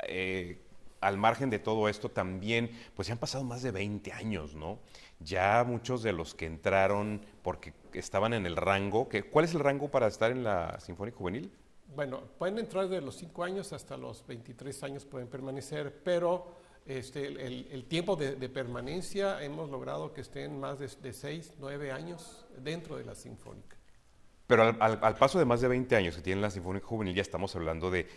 eh, 0.07 0.61
al 1.01 1.17
margen 1.17 1.49
de 1.49 1.59
todo 1.59 1.89
esto 1.89 2.09
también, 2.09 2.71
pues 2.95 3.07
ya 3.07 3.13
han 3.13 3.19
pasado 3.19 3.43
más 3.43 3.63
de 3.63 3.71
20 3.71 4.13
años, 4.13 4.55
¿no? 4.55 4.79
Ya 5.19 5.63
muchos 5.67 6.03
de 6.03 6.13
los 6.13 6.35
que 6.35 6.45
entraron 6.45 7.21
porque 7.41 7.73
estaban 7.93 8.33
en 8.33 8.45
el 8.45 8.55
rango, 8.55 9.09
que, 9.09 9.23
¿cuál 9.23 9.45
es 9.45 9.53
el 9.53 9.59
rango 9.61 9.89
para 9.89 10.07
estar 10.07 10.31
en 10.31 10.43
la 10.43 10.79
Sinfónica 10.79 11.17
Juvenil? 11.17 11.51
Bueno, 11.95 12.21
pueden 12.37 12.57
entrar 12.57 12.87
de 12.87 13.01
los 13.01 13.15
5 13.17 13.43
años 13.43 13.73
hasta 13.73 13.97
los 13.97 14.25
23 14.25 14.83
años 14.83 15.05
pueden 15.05 15.27
permanecer, 15.27 16.01
pero 16.03 16.60
este, 16.85 17.27
el, 17.27 17.85
tiempo 17.87 18.15
de, 18.15 18.35
de 18.35 18.49
permanencia 18.49 19.43
hemos 19.43 19.69
logrado 19.69 20.13
que 20.13 20.21
estén 20.21 20.59
más 20.59 20.79
de 20.79 21.13
6, 21.13 21.53
9 21.59 21.91
años 21.91 22.45
dentro 22.57 22.97
de 22.97 23.05
la 23.05 23.15
Sinfónica. 23.15 23.77
Pero 24.47 24.63
al, 24.63 24.77
al- 24.81 24.99
al 25.01 25.15
paso 25.15 25.39
de 25.39 25.45
más 25.45 25.61
de 25.61 25.67
20 25.69 25.95
años 25.95 26.15
que 26.15 26.21
tiene 26.21 26.41
la 26.41 26.49
Sinfónica 26.51 26.85
Juvenil, 26.85 27.15
ya 27.15 27.21
estamos 27.21 27.55
hablando 27.55 27.89
de, 27.89 28.07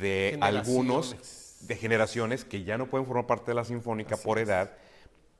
de 0.00 0.36
algunos, 0.40 1.14
de 1.60 1.76
generaciones 1.76 2.44
que 2.44 2.64
ya 2.64 2.76
no 2.78 2.90
pueden 2.90 3.06
formar 3.06 3.26
parte 3.26 3.52
de 3.52 3.54
la 3.54 3.64
Sinfónica 3.64 4.16
Así 4.16 4.24
por 4.24 4.38
es. 4.38 4.48
edad, 4.48 4.76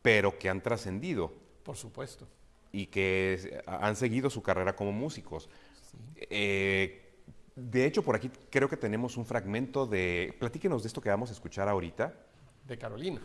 pero 0.02 0.38
que 0.38 0.48
han 0.48 0.62
trascendido 0.62 1.32
Por 1.64 1.76
supuesto. 1.76 2.28
y 2.70 2.86
que 2.86 3.62
han 3.66 3.96
seguido 3.96 4.30
su 4.30 4.42
carrera 4.42 4.76
como 4.76 4.92
músicos. 4.92 5.48
Eh, 6.16 7.00
de 7.56 7.84
hecho, 7.86 8.02
por 8.02 8.14
aquí 8.16 8.30
creo 8.50 8.68
que 8.68 8.76
tenemos 8.76 9.16
un 9.16 9.24
fragmento 9.26 9.86
de... 9.86 10.34
Platíquenos 10.38 10.82
de 10.82 10.88
esto 10.88 11.00
que 11.00 11.08
vamos 11.08 11.30
a 11.30 11.32
escuchar 11.32 11.68
ahorita. 11.68 12.14
De 12.66 12.78
Carolina. 12.78 13.20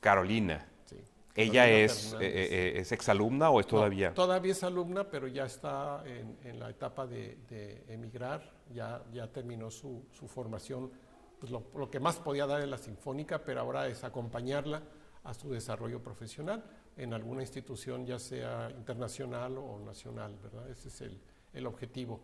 Carolina. 0.00 0.66
sí. 0.84 0.96
¿Ella 1.34 1.62
Carolina 1.62 1.78
es, 1.84 2.10
Fernández. 2.10 2.34
eh, 2.34 2.48
eh, 2.50 2.80
es 2.80 2.92
exalumna 2.92 3.50
o 3.50 3.60
es 3.60 3.66
No, 3.66 3.70
todavía? 3.70 4.14
todavía 4.14 4.52
es 4.52 4.62
alumna, 4.64 5.04
pero 5.10 5.28
ya 5.28 5.44
está 5.44 6.02
en, 6.06 6.36
en 6.44 6.58
la 6.58 6.70
etapa 6.70 7.06
de, 7.06 7.38
de 7.48 7.84
emigrar, 7.88 8.50
ya, 8.72 9.04
ya 9.12 9.28
terminó 9.30 9.70
su, 9.70 10.04
su 10.12 10.26
formación, 10.26 10.90
pues 11.38 11.52
lo, 11.52 11.64
lo 11.76 11.88
que 11.90 12.00
más 12.00 12.16
podía 12.16 12.46
dar 12.46 12.60
en 12.62 12.70
la 12.70 12.78
Sinfónica, 12.78 13.44
pero 13.44 13.60
ahora 13.60 13.86
es 13.86 14.02
acompañarla 14.02 14.82
a 15.24 15.34
su 15.34 15.50
desarrollo 15.52 16.02
profesional 16.02 16.64
en 16.96 17.14
alguna 17.14 17.42
institución, 17.42 18.04
ya 18.04 18.18
sea 18.18 18.70
internacional 18.76 19.56
o 19.58 19.78
nacional, 19.78 20.36
¿verdad? 20.42 20.68
Ese 20.68 20.88
es 20.88 21.00
el, 21.02 21.20
el 21.52 21.66
objetivo. 21.66 22.20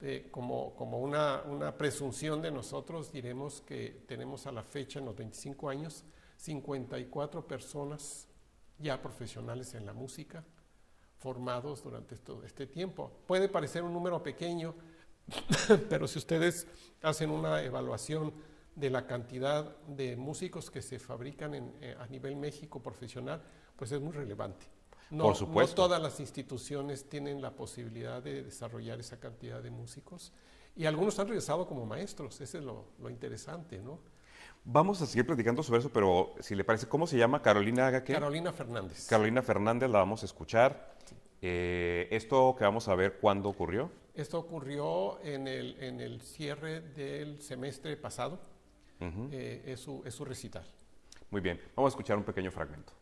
Eh, 0.00 0.28
como 0.30 0.76
como 0.76 1.00
una, 1.00 1.42
una 1.42 1.76
presunción 1.76 2.40
de 2.40 2.52
nosotros, 2.52 3.10
diremos 3.10 3.60
que 3.62 4.04
tenemos 4.06 4.46
a 4.46 4.52
la 4.52 4.62
fecha, 4.62 5.00
en 5.00 5.06
los 5.06 5.16
25 5.16 5.68
años, 5.68 6.04
54 6.36 7.46
personas 7.46 8.28
ya 8.78 9.02
profesionales 9.02 9.74
en 9.74 9.84
la 9.84 9.92
música, 9.92 10.44
formados 11.18 11.82
durante 11.82 12.14
esto- 12.14 12.44
este 12.44 12.66
tiempo. 12.68 13.10
Puede 13.26 13.48
parecer 13.48 13.82
un 13.82 13.92
número 13.92 14.22
pequeño, 14.22 14.74
pero 15.90 16.06
si 16.06 16.18
ustedes 16.18 16.66
hacen 17.02 17.30
una 17.30 17.60
evaluación 17.62 18.32
de 18.76 18.90
la 18.90 19.04
cantidad 19.06 19.76
de 19.88 20.16
músicos 20.16 20.70
que 20.70 20.80
se 20.80 21.00
fabrican 21.00 21.54
en- 21.54 21.74
eh, 21.80 21.96
a 21.98 22.06
nivel 22.06 22.36
México 22.36 22.80
profesional, 22.80 23.42
pues 23.76 23.90
es 23.90 24.00
muy 24.00 24.12
relevante. 24.12 24.66
No, 25.10 25.24
Por 25.24 25.36
supuesto. 25.36 25.82
no 25.82 25.88
todas 25.88 26.02
las 26.02 26.20
instituciones 26.20 27.08
tienen 27.08 27.40
la 27.40 27.52
posibilidad 27.52 28.22
de 28.22 28.42
desarrollar 28.42 29.00
esa 29.00 29.18
cantidad 29.18 29.62
de 29.62 29.70
músicos 29.70 30.32
y 30.76 30.84
algunos 30.86 31.18
han 31.18 31.28
regresado 31.28 31.66
como 31.66 31.86
maestros, 31.86 32.40
ese 32.40 32.58
es 32.58 32.64
lo, 32.64 32.84
lo 33.00 33.08
interesante, 33.10 33.78
¿no? 33.78 33.98
Vamos 34.64 35.00
a 35.00 35.06
seguir 35.06 35.26
platicando 35.26 35.62
sobre 35.62 35.80
eso, 35.80 35.90
pero 35.90 36.34
si 36.40 36.54
le 36.54 36.62
parece, 36.62 36.86
¿cómo 36.88 37.06
se 37.06 37.16
llama? 37.16 37.40
Carolina 37.40 38.04
qué? 38.04 38.12
Carolina 38.12 38.52
Fernández. 38.52 39.06
Carolina 39.08 39.40
Fernández, 39.42 39.88
la 39.90 39.98
vamos 39.98 40.22
a 40.22 40.26
escuchar. 40.26 40.94
Eh, 41.40 42.08
esto 42.10 42.54
que 42.58 42.64
vamos 42.64 42.86
a 42.88 42.94
ver, 42.94 43.18
¿cuándo 43.18 43.48
ocurrió? 43.48 43.90
Esto 44.14 44.38
ocurrió 44.38 45.20
en 45.22 45.46
el, 45.48 45.76
en 45.82 46.00
el 46.00 46.20
cierre 46.20 46.80
del 46.80 47.40
semestre 47.40 47.96
pasado, 47.96 48.40
Ujú. 49.00 49.28
eh, 49.32 49.62
es, 49.66 49.80
su, 49.80 50.02
es 50.04 50.14
su 50.14 50.24
recital. 50.24 50.64
Muy 51.30 51.40
bien, 51.40 51.58
vamos 51.76 51.90
a 51.90 51.92
escuchar 51.92 52.16
un 52.18 52.24
pequeño 52.24 52.50
fragmento. 52.50 52.92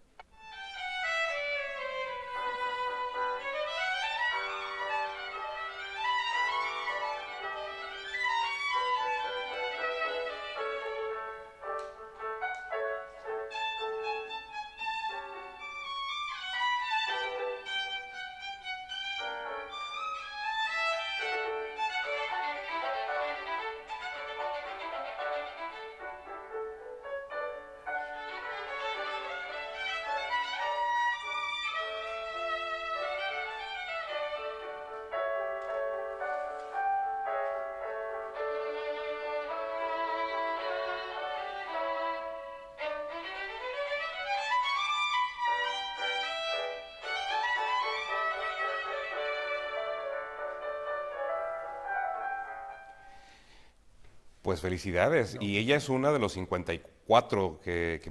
Pues 54.46 54.60
felicidades. 54.60 55.36
Y 55.40 55.58
ella 55.58 55.74
es 55.74 55.88
una 55.88 56.12
de 56.12 56.20
los 56.20 56.32
54 56.34 57.60
que, 57.64 58.00
que, 58.00 58.10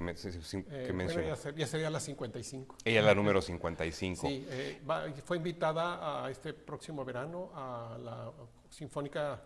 Eh, 0.58 0.64
bueno, 0.68 0.94
mencionó. 0.94 1.28
ya, 1.28 1.36
ser- 1.36 1.54
ya 1.54 1.66
sería 1.66 1.88
la 1.88 1.98
55. 1.98 2.76
Ella 2.84 3.00
es 3.00 3.06
la 3.06 3.14
número 3.14 3.40
55. 3.40 4.28
Sí, 4.28 4.46
eh, 4.50 4.78
va- 4.88 5.06
fue 5.24 5.38
invitada 5.38 6.24
a 6.26 6.30
este 6.30 6.52
próximo 6.52 7.06
verano 7.06 7.50
a 7.54 7.96
la 8.04 8.30
Sinfónica 8.68 9.42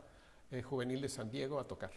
eh, 0.51 0.63
Juvenil 0.63 1.01
de 1.01 1.09
San 1.09 1.31
Diego 1.31 1.61
a 1.61 1.65
tocar. 1.69 1.93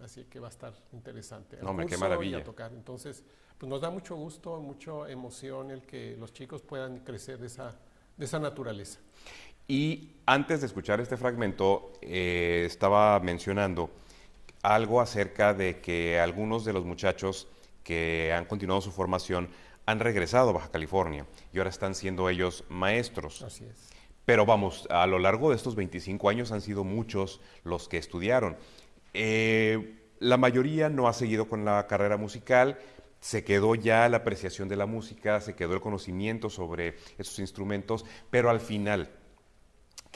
Así 0.00 0.24
que 0.24 0.40
va 0.40 0.48
a 0.48 0.50
estar 0.50 0.72
interesante. 0.92 1.58
No, 1.62 1.70
hombre, 1.70 1.86
qué 1.86 1.90
curso 1.94 2.04
y 2.04 2.08
maravilla. 2.08 2.38
a 2.38 2.42
tocar. 2.44 2.72
Entonces, 2.72 3.22
pues 3.56 3.70
nos 3.70 3.80
da 3.80 3.90
mucho 3.90 4.16
gusto, 4.16 4.60
mucha 4.60 5.08
emoción 5.08 5.70
el 5.70 5.82
que 5.82 6.16
los 6.18 6.32
chicos 6.32 6.62
puedan 6.62 6.98
crecer 7.04 7.38
de 7.38 7.46
esa, 7.46 7.76
de 8.16 8.24
esa 8.24 8.40
naturaleza. 8.40 8.98
Y 9.68 10.16
antes 10.26 10.62
de 10.62 10.66
escuchar 10.66 11.00
este 11.00 11.16
fragmento, 11.16 11.92
eh, 12.02 12.64
estaba 12.66 13.20
mencionando 13.20 13.88
algo 14.74 15.00
acerca 15.00 15.54
de 15.54 15.80
que 15.80 16.18
algunos 16.18 16.64
de 16.64 16.72
los 16.72 16.84
muchachos 16.84 17.48
que 17.84 18.32
han 18.32 18.46
continuado 18.46 18.80
su 18.80 18.90
formación 18.90 19.48
han 19.86 20.00
regresado 20.00 20.50
a 20.50 20.52
Baja 20.54 20.72
California 20.72 21.24
y 21.52 21.58
ahora 21.58 21.70
están 21.70 21.94
siendo 21.94 22.28
ellos 22.28 22.64
maestros. 22.68 23.42
Así 23.42 23.64
es. 23.64 23.90
Pero 24.24 24.44
vamos, 24.44 24.88
a 24.90 25.06
lo 25.06 25.20
largo 25.20 25.50
de 25.50 25.56
estos 25.56 25.76
25 25.76 26.28
años 26.28 26.50
han 26.50 26.60
sido 26.60 26.82
muchos 26.82 27.40
los 27.62 27.88
que 27.88 27.96
estudiaron. 27.96 28.56
Eh, 29.14 30.02
la 30.18 30.36
mayoría 30.36 30.88
no 30.88 31.06
ha 31.06 31.12
seguido 31.12 31.48
con 31.48 31.64
la 31.64 31.86
carrera 31.86 32.16
musical, 32.16 32.80
se 33.20 33.44
quedó 33.44 33.76
ya 33.76 34.08
la 34.08 34.18
apreciación 34.18 34.68
de 34.68 34.74
la 34.74 34.86
música, 34.86 35.40
se 35.40 35.54
quedó 35.54 35.74
el 35.74 35.80
conocimiento 35.80 36.50
sobre 36.50 36.96
esos 37.18 37.38
instrumentos, 37.38 38.04
pero 38.30 38.50
al 38.50 38.58
final, 38.58 39.10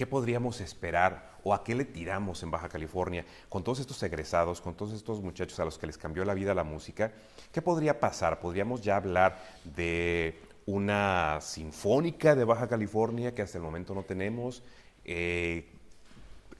¿qué 0.00 0.06
podríamos 0.06 0.62
esperar 0.62 1.36
o 1.44 1.52
a 1.52 1.62
qué 1.62 1.74
le 1.74 1.84
tiramos 1.84 2.42
en 2.42 2.50
Baja 2.50 2.70
California 2.70 3.26
con 3.50 3.62
todos 3.62 3.80
estos 3.80 4.02
egresados, 4.02 4.62
con 4.62 4.74
todos 4.74 4.94
estos 4.94 5.20
muchachos 5.20 5.60
a 5.60 5.66
los 5.66 5.76
que 5.76 5.86
les 5.86 5.98
cambió 5.98 6.24
la 6.24 6.32
vida 6.32 6.54
la 6.54 6.64
música? 6.64 7.12
¿Qué 7.52 7.60
podría 7.60 8.00
pasar? 8.00 8.40
¿Podríamos 8.40 8.80
ya 8.80 8.96
hablar 8.96 9.38
de 9.62 10.40
una 10.64 11.38
sinfónica 11.42 12.34
de 12.34 12.44
Baja 12.44 12.66
California 12.66 13.34
que 13.34 13.42
hasta 13.42 13.58
el 13.58 13.62
momento 13.62 13.94
no 13.94 14.02
tenemos. 14.02 14.62
Eh, 15.04 15.70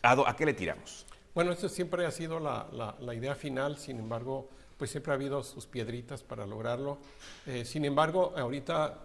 ¿a, 0.03 0.37
qué 0.37 0.45
le 0.45 0.53
tiramos? 0.53 1.07
Bueno, 1.35 1.53
eso 1.53 1.71
siempre 1.71 2.05
ha 2.05 2.11
sido 2.11 2.41
la, 2.41 3.15
idea 3.15 3.35
final, 3.35 3.79
sin 3.79 4.01
embargo, 4.01 4.51
pues 4.77 4.91
siempre 4.91 5.13
ha 5.13 5.15
habido 5.15 5.43
sus 5.45 5.65
piedritas 5.65 6.23
para 6.23 6.45
lograrlo. 6.45 6.99
Eh, 7.47 7.65
sin 7.65 7.87
embargo, 7.87 8.35
ahorita 8.37 8.99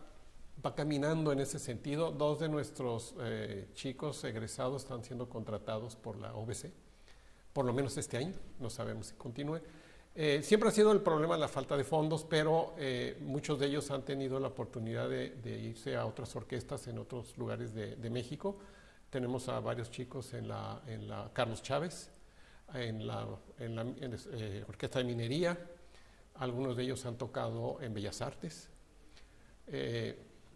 va 0.66 0.74
caminando 0.74 1.32
en 1.32 1.40
ese 1.40 1.60
sentido. 1.60 2.12
Dos 2.12 2.40
de 2.40 2.50
nuestros 2.50 3.14
eh, 3.22 3.68
chicos 3.74 4.24
egresados 4.24 4.84
están 4.84 5.04
siendo 5.04 5.30
contratados 5.30 5.96
por 5.96 6.18
la 6.18 6.34
OBC, 6.34 6.72
por 7.54 7.66
lo 7.66 7.74
menos 7.74 7.96
este 7.98 8.18
año, 8.18 8.34
no 8.60 8.70
sabemos 8.70 9.08
si 9.08 9.16
continúe. 9.16 9.60
Eh, 10.16 10.42
siempre 10.42 10.70
ha 10.70 10.72
sido 10.72 10.92
el 10.94 11.02
problema 11.02 11.38
la 11.38 11.48
falta 11.48 11.76
de 11.76 11.84
fondos, 11.84 12.24
pero 12.24 12.74
eh, 12.78 13.18
muchos 13.22 13.60
de 13.60 13.68
ellos 13.68 13.92
han 13.92 14.04
tenido 14.04 14.40
la 14.40 14.48
oportunidad 14.48 15.10
de, 15.10 15.60
irse 15.62 15.96
a 15.96 16.06
otras 16.06 16.34
orquestas 16.36 16.88
en 16.88 16.98
otros 16.98 17.38
lugares 17.38 17.74
de, 17.74 18.10
México. 18.10 18.58
Tenemos 19.10 19.50
a 19.50 19.60
varios 19.60 19.92
chicos 19.92 20.34
en 20.34 20.48
la, 20.48 20.82
Carlos 21.34 21.62
Chávez, 21.62 22.10
en 22.74 23.06
la, 23.06 23.28
en 23.60 23.76
la 23.76 23.86
Orquesta 24.68 25.00
de 25.00 25.06
Minería, 25.06 25.58
algunos 26.36 26.76
de 26.76 26.84
ellos 26.84 27.06
han 27.06 27.18
tocado 27.18 27.82
en 27.82 27.94
Bellas 27.94 28.22
Artes. 28.22 28.70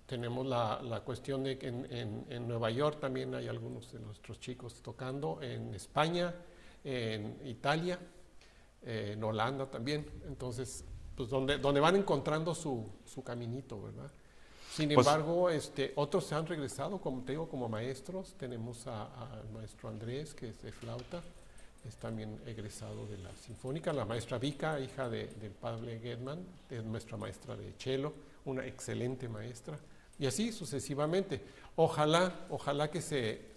Tenemos 0.09 0.43
la, 0.47 0.81
la 0.81 1.01
cuestión 1.01 1.43
de 1.43 1.59
que 1.59 1.67
en, 1.67 2.25
en, 2.27 2.47
Nueva 2.47 2.71
York 2.71 2.99
también 2.99 3.35
hay 3.35 3.47
algunos 3.47 3.91
de 3.91 3.99
nuestros 3.99 4.39
chicos 4.39 4.81
tocando, 4.81 5.39
en 5.39 5.75
España, 5.75 6.33
en 6.83 7.37
Italia, 7.45 7.99
eh, 8.81 9.11
en 9.13 9.23
Holanda 9.23 9.67
también. 9.69 10.07
Entonces, 10.27 10.83
pues 11.15 11.29
donde, 11.29 11.59
donde 11.59 11.79
van 11.79 11.95
encontrando 11.95 12.55
su, 12.55 12.89
su 13.05 13.23
caminito, 13.23 13.79
¿verdad? 13.83 14.09
Sin 14.73 14.91
pues 14.95 15.05
embargo, 15.05 15.47
este, 15.51 15.93
otros 15.95 16.25
se 16.25 16.33
han 16.33 16.47
regresado, 16.47 16.99
como 16.99 17.21
te 17.21 17.33
digo, 17.33 17.47
como 17.47 17.69
maestros. 17.69 18.33
Tenemos 18.33 18.87
al 18.87 19.47
maestro 19.53 19.89
Andrés, 19.89 20.33
que 20.33 20.49
es 20.49 20.59
de 20.63 20.71
flauta, 20.71 21.21
es 21.87 21.95
también 21.97 22.41
egresado 22.47 23.05
de 23.05 23.19
la 23.19 23.35
Sinfónica. 23.35 23.93
La 23.93 24.05
maestra 24.05 24.39
Vika, 24.39 24.79
hija 24.79 25.07
de, 25.07 25.27
del 25.27 25.51
padre 25.51 25.99
Gedman, 25.99 26.43
es 26.67 26.83
nuestra 26.83 27.15
maestra 27.15 27.55
de 27.55 27.73
cello, 27.77 28.11
una 28.45 28.65
excelente 28.65 29.29
maestra. 29.29 29.77
Y 30.19 30.27
así 30.27 30.51
sucesivamente. 30.51 31.41
Ojalá, 31.77 32.45
ojalá 32.49 32.91
que 32.91 33.01
se, 33.01 33.55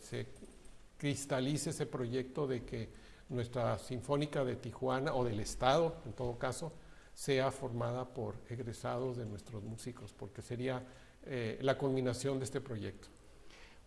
cristalice 0.97 1.71
ese 1.71 1.87
proyecto 1.87 2.47
de 2.47 2.65
que 2.65 2.89
nuestra 3.29 3.77
Sinfónica 3.79 4.45
de 4.45 4.55
Tijuana, 4.57 5.13
o 5.15 5.25
del 5.25 5.41
Estado 5.41 5.97
en 6.07 6.13
todo 6.13 6.39
caso, 6.39 6.73
sea 7.13 7.51
formada 7.51 8.05
por 8.05 8.37
egresados 8.49 9.17
de 9.17 9.27
nuestros 9.27 9.63
músicos, 9.65 10.13
porque 10.13 10.41
sería 10.41 10.87
eh, 11.25 11.59
la 11.61 11.77
culminación 11.77 12.39
de 12.39 12.45
este 12.45 12.61
proyecto. 12.61 13.09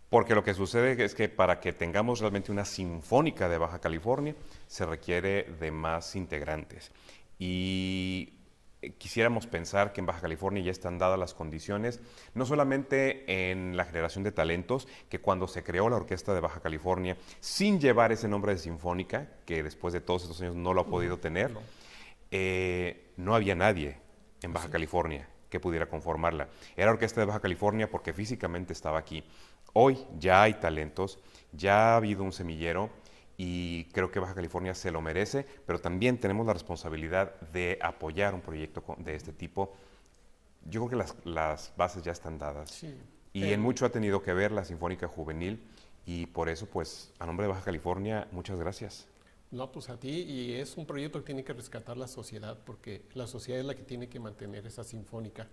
Porque 0.10 0.36
lo 0.36 0.44
que 0.44 0.54
sucede 0.54 1.02
es 1.04 1.16
que 1.16 1.30
para 1.30 1.60
que 1.60 1.74
tengamos 1.74 2.20
realmente 2.20 2.52
una 2.52 2.66
sinfónica 2.66 3.50
de 3.50 3.58
Baja 3.58 3.80
California, 3.80 4.36
se 4.68 4.86
requiere 4.86 5.44
de 5.60 5.72
más 5.72 6.16
integrantes. 6.16 6.92
Y 7.40 8.34
quisiéramos 8.98 9.48
pensar 9.48 9.94
que 9.94 10.02
en 10.02 10.06
Baja 10.06 10.22
California 10.22 10.64
ya 10.64 10.72
están 10.72 10.98
dadas 10.98 11.20
las 11.20 11.34
condiciones, 11.34 12.00
no 12.34 12.46
solamente 12.46 13.52
en 13.52 13.78
la 13.78 13.86
generación 13.86 14.24
de 14.24 14.32
talentos, 14.32 14.88
que 15.10 15.20
cuando 15.20 15.48
se 15.48 15.64
creó 15.64 15.90
la 15.90 15.98
Orquesta 15.98 16.34
de 16.34 16.40
Baja 16.42 16.60
California, 16.60 17.18
sin 17.40 17.80
llevar 17.80 18.12
ese 18.12 18.28
nombre 18.28 18.54
de 18.54 18.60
Sinfónica, 18.60 19.30
que 19.46 19.64
después 19.64 19.94
de 19.94 20.02
todos 20.02 20.24
estos 20.24 20.42
años 20.42 20.56
no 20.56 20.74
lo 20.74 20.82
ha 20.82 20.88
podido 20.88 21.18
tener, 21.18 21.52
eh, 22.32 23.12
no 23.18 23.36
había 23.36 23.56
nadie 23.56 23.98
en 24.42 24.54
Baja 24.54 24.70
California 24.70 25.28
que 25.50 25.60
pudiera 25.60 25.88
conformarla. 25.88 26.50
Era 26.76 26.92
Orquesta 26.92 27.22
de 27.22 27.26
Baja 27.26 27.40
California 27.40 27.90
porque 27.90 28.14
físicamente 28.14 28.74
estaba 28.74 29.00
aquí. 29.00 29.24
Hoy 29.74 29.98
ya 30.20 30.44
hay 30.44 30.56
talentos, 30.56 31.20
ya 31.52 31.94
ha 31.94 31.96
habido 31.98 32.24
un 32.24 32.32
semillero 32.32 32.90
y 33.38 33.86
creo 33.86 34.12
que 34.12 34.20
Baja 34.20 34.34
California 34.34 34.74
se 34.74 34.92
lo 34.92 35.02
merece, 35.02 35.46
pero 35.66 35.80
también 35.80 36.20
tenemos 36.20 36.46
la 36.46 36.54
responsabilidad 36.54 37.40
de 37.54 37.78
apoyar 37.82 38.34
un 38.34 38.42
proyecto 38.42 38.84
de 38.98 39.16
este 39.16 39.34
tipo. 39.34 39.74
Yo 40.66 40.86
creo 40.86 41.02
que 41.02 41.30
las, 41.30 41.74
bases 41.76 42.04
ya 42.04 42.12
están 42.12 42.40
dadas. 42.40 42.84
Y 43.34 43.52
en 43.52 43.62
mucho 43.62 43.86
ha 43.86 43.90
tenido 43.90 44.22
que 44.22 44.34
ver 44.34 44.52
la 44.52 44.64
Sinfónica 44.64 45.08
Juvenil 45.08 45.62
y 46.06 46.28
por 46.28 46.50
eso, 46.50 46.68
pues, 46.68 47.12
a 47.20 47.26
nombre 47.26 47.46
de 47.46 47.52
Baja 47.52 47.64
California, 47.66 48.28
muchas 48.32 48.60
gracias. 48.60 49.08
No, 49.52 49.72
pues 49.72 49.90
a 49.90 50.00
ti, 50.00 50.10
y 50.10 50.54
es 50.54 50.78
un 50.78 50.86
proyecto 50.86 51.20
que 51.20 51.26
tiene 51.26 51.44
que 51.44 51.54
rescatar 51.54 51.98
la 51.98 52.08
sociedad, 52.08 52.58
porque 52.66 53.04
la 53.14 53.28
sociedad 53.28 53.60
es 53.60 53.66
la 53.66 53.76
que 53.76 53.84
tiene 53.84 54.08
que 54.08 54.20
mantener 54.20 54.66
esa 54.66 54.84
sinfónica 54.84 55.48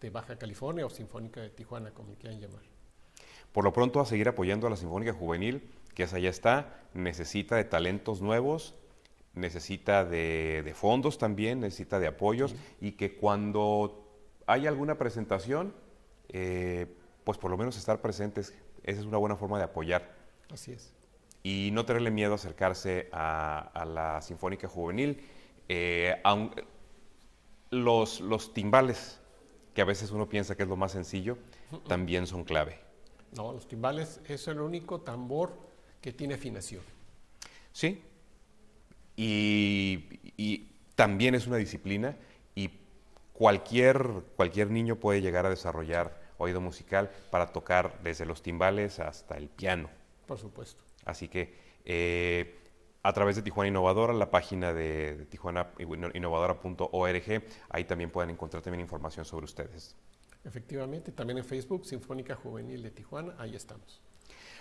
de 0.00 0.10
Baja 0.10 0.36
California 0.36 0.86
o 0.86 0.90
Sinfónica 0.90 1.40
de 1.40 1.50
Tijuana, 1.50 1.90
como 1.90 2.14
quieran 2.14 2.40
llamar. 2.40 2.62
Por 3.52 3.64
lo 3.64 3.72
pronto, 3.72 4.00
a 4.00 4.06
seguir 4.06 4.28
apoyando 4.28 4.66
a 4.66 4.70
la 4.70 4.76
Sinfónica 4.76 5.12
Juvenil 5.12 5.62
que 5.96 6.02
esa 6.02 6.18
ya 6.18 6.28
está, 6.28 6.82
necesita 6.92 7.56
de 7.56 7.64
talentos 7.64 8.20
nuevos, 8.20 8.74
necesita 9.32 10.04
de, 10.04 10.70
fondos 10.76 11.16
también, 11.16 11.60
necesita 11.60 11.98
de 11.98 12.06
apoyos 12.06 12.54
y 12.82 12.92
que 12.92 13.16
cuando 13.16 14.06
hay 14.46 14.66
alguna 14.66 14.98
presentación, 14.98 15.74
eh, 16.28 16.86
pues 17.24 17.38
por 17.38 17.50
lo 17.50 17.56
menos 17.56 17.78
estar 17.78 18.02
presentes, 18.02 18.54
esa 18.82 19.00
es 19.00 19.06
una 19.06 19.16
buena 19.16 19.36
forma 19.36 19.56
de 19.56 19.64
apoyar. 19.64 20.14
Así 20.52 20.72
es. 20.72 20.92
Y 21.42 21.70
no 21.72 21.86
tenerle 21.86 22.10
miedo 22.10 22.32
a 22.32 22.34
acercarse 22.34 23.08
a, 23.10 23.84
la 23.86 24.20
Sinfónica 24.20 24.68
Juvenil. 24.68 25.26
Eh, 25.66 26.22
los, 27.70 28.20
los 28.20 28.52
timbales, 28.52 29.18
que 29.72 29.80
a 29.80 29.86
veces 29.86 30.10
uno 30.10 30.28
piensa 30.28 30.56
que 30.56 30.64
es 30.64 30.68
lo 30.68 30.76
más 30.76 30.92
sencillo, 30.92 31.38
también 31.88 32.26
son 32.26 32.44
clave. 32.44 32.80
No, 33.34 33.52
los 33.52 33.66
timbales 33.66 34.20
es 34.26 34.46
el 34.48 34.60
único 34.60 35.00
tambor 35.00 35.65
que 36.06 36.12
tiene 36.12 36.34
afinación. 36.34 36.82
Sí, 37.72 38.00
y, 39.16 40.68
también 40.94 41.34
es 41.34 41.48
una 41.48 41.56
disciplina 41.56 42.16
y 42.54 42.70
cualquier, 43.32 44.22
cualquier 44.36 44.70
niño 44.70 45.00
puede 45.00 45.20
llegar 45.20 45.46
a 45.46 45.50
desarrollar 45.50 46.16
oído 46.38 46.60
musical 46.60 47.10
para 47.32 47.48
tocar 47.48 47.98
desde 48.04 48.24
los 48.24 48.40
timbales 48.40 49.00
hasta 49.00 49.36
el 49.36 49.48
piano. 49.48 49.90
Por 50.28 50.38
supuesto. 50.38 50.84
Así 51.04 51.26
que 51.26 51.56
eh, 51.84 52.56
a 53.02 53.12
través 53.12 53.34
de 53.34 53.42
Tijuana 53.42 53.66
Innovadora, 53.66 54.12
la 54.12 54.30
página 54.30 54.72
de, 54.72 55.16
de 55.16 55.26
tijuanainnovadora.org, 55.26 57.42
ahí 57.68 57.84
también 57.84 58.10
pueden 58.10 58.30
encontrar 58.30 58.62
también 58.62 58.80
información 58.80 59.24
sobre 59.24 59.46
ustedes. 59.46 59.96
Efectivamente, 60.44 61.10
también 61.10 61.38
en 61.38 61.44
Facebook, 61.44 61.84
Sinfónica 61.84 62.36
Juvenil 62.36 62.84
de 62.84 62.92
Tijuana, 62.92 63.34
ahí 63.38 63.56
estamos. 63.56 64.05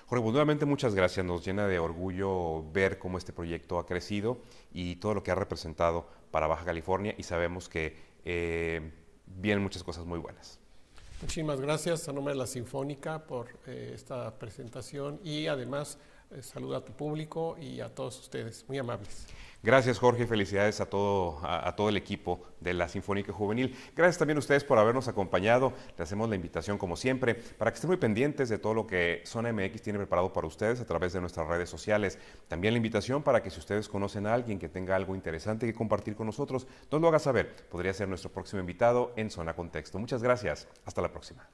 Jorge, 0.07 0.21
pues 0.21 0.33
nuevamente 0.33 0.65
muchas 0.65 0.93
gracias. 0.93 1.25
Nos 1.25 1.43
llena 1.43 1.67
de 1.67 1.79
orgullo 1.79 2.63
ver 2.71 2.99
cómo 2.99 3.17
este 3.17 3.33
proyecto 3.33 3.79
ha 3.79 3.87
crecido 3.87 4.37
y 4.71 4.97
todo 4.97 5.15
lo 5.15 5.23
que 5.23 5.31
ha 5.31 5.35
representado 5.35 6.07
para 6.29 6.45
Baja 6.45 6.63
California 6.63 7.15
y 7.17 7.23
sabemos 7.23 7.69
que 7.69 7.97
eh, 8.23 8.91
vienen 9.25 9.63
muchas 9.63 9.83
cosas 9.83 10.05
muy 10.05 10.19
buenas. 10.19 10.59
Muchísimas 11.21 11.59
gracias 11.59 12.07
a 12.07 12.13
nombre 12.13 12.33
de 12.35 12.39
la 12.39 12.45
Sinfónica 12.45 13.25
por 13.25 13.47
eh, 13.65 13.93
esta 13.95 14.37
presentación 14.37 15.19
y 15.23 15.47
además 15.47 15.97
eh, 16.31 16.41
saluda 16.41 16.77
a 16.77 16.85
tu 16.85 16.93
público 16.93 17.57
y 17.59 17.79
a 17.81 17.93
todos 17.93 18.19
ustedes. 18.19 18.65
Muy 18.67 18.77
amables. 18.77 19.27
Gracias 19.65 19.97
Jorge, 19.97 20.27
felicidades 20.27 20.79
a 20.79 20.85
todo, 20.85 21.39
a, 21.41 21.75
todo 21.75 21.89
el 21.89 21.97
equipo 21.97 22.43
de 22.59 22.75
la 22.75 22.87
Sinfónica 22.87 23.33
Juvenil. 23.33 23.75
Gracias 23.95 24.19
también 24.19 24.37
a 24.37 24.39
ustedes 24.39 24.63
por 24.63 24.77
habernos 24.77 25.07
acompañado. 25.07 25.73
Le 25.97 26.03
hacemos 26.03 26.29
la 26.29 26.35
invitación 26.35 26.77
como 26.77 26.95
siempre 26.95 27.33
para 27.33 27.71
que 27.71 27.75
estén 27.75 27.87
muy 27.87 27.97
pendientes 27.97 28.47
de 28.47 28.59
todo 28.59 28.75
lo 28.75 28.85
que 28.85 29.23
Zona 29.25 29.51
MX 29.51 29.81
tiene 29.81 29.97
preparado 29.97 30.31
para 30.31 30.45
ustedes 30.45 30.81
a 30.81 30.85
través 30.85 31.13
de 31.13 31.19
nuestras 31.19 31.47
redes 31.47 31.67
sociales. 31.67 32.19
También 32.47 32.75
la 32.75 32.77
invitación 32.77 33.23
para 33.23 33.41
que 33.41 33.49
si 33.49 33.57
ustedes 33.57 33.89
conocen 33.89 34.27
a 34.27 34.35
alguien 34.35 34.59
que 34.59 34.69
tenga 34.69 34.95
algo 34.95 35.15
interesante 35.15 35.65
que 35.65 35.73
compartir 35.73 36.15
con 36.15 36.27
nosotros, 36.27 36.67
nos 36.91 37.01
lo 37.01 37.07
haga 37.07 37.17
saber. 37.17 37.55
Podría 37.67 37.95
ser 37.95 38.07
nuestro 38.07 38.31
próximo 38.31 38.59
invitado 38.59 39.13
en 39.15 39.31
Zona 39.31 39.55
Contexto. 39.55 39.97
Muchas 39.97 40.21
gracias. 40.21 40.67
Hasta 40.85 41.01
la 41.01 41.11
próxima. 41.11 41.49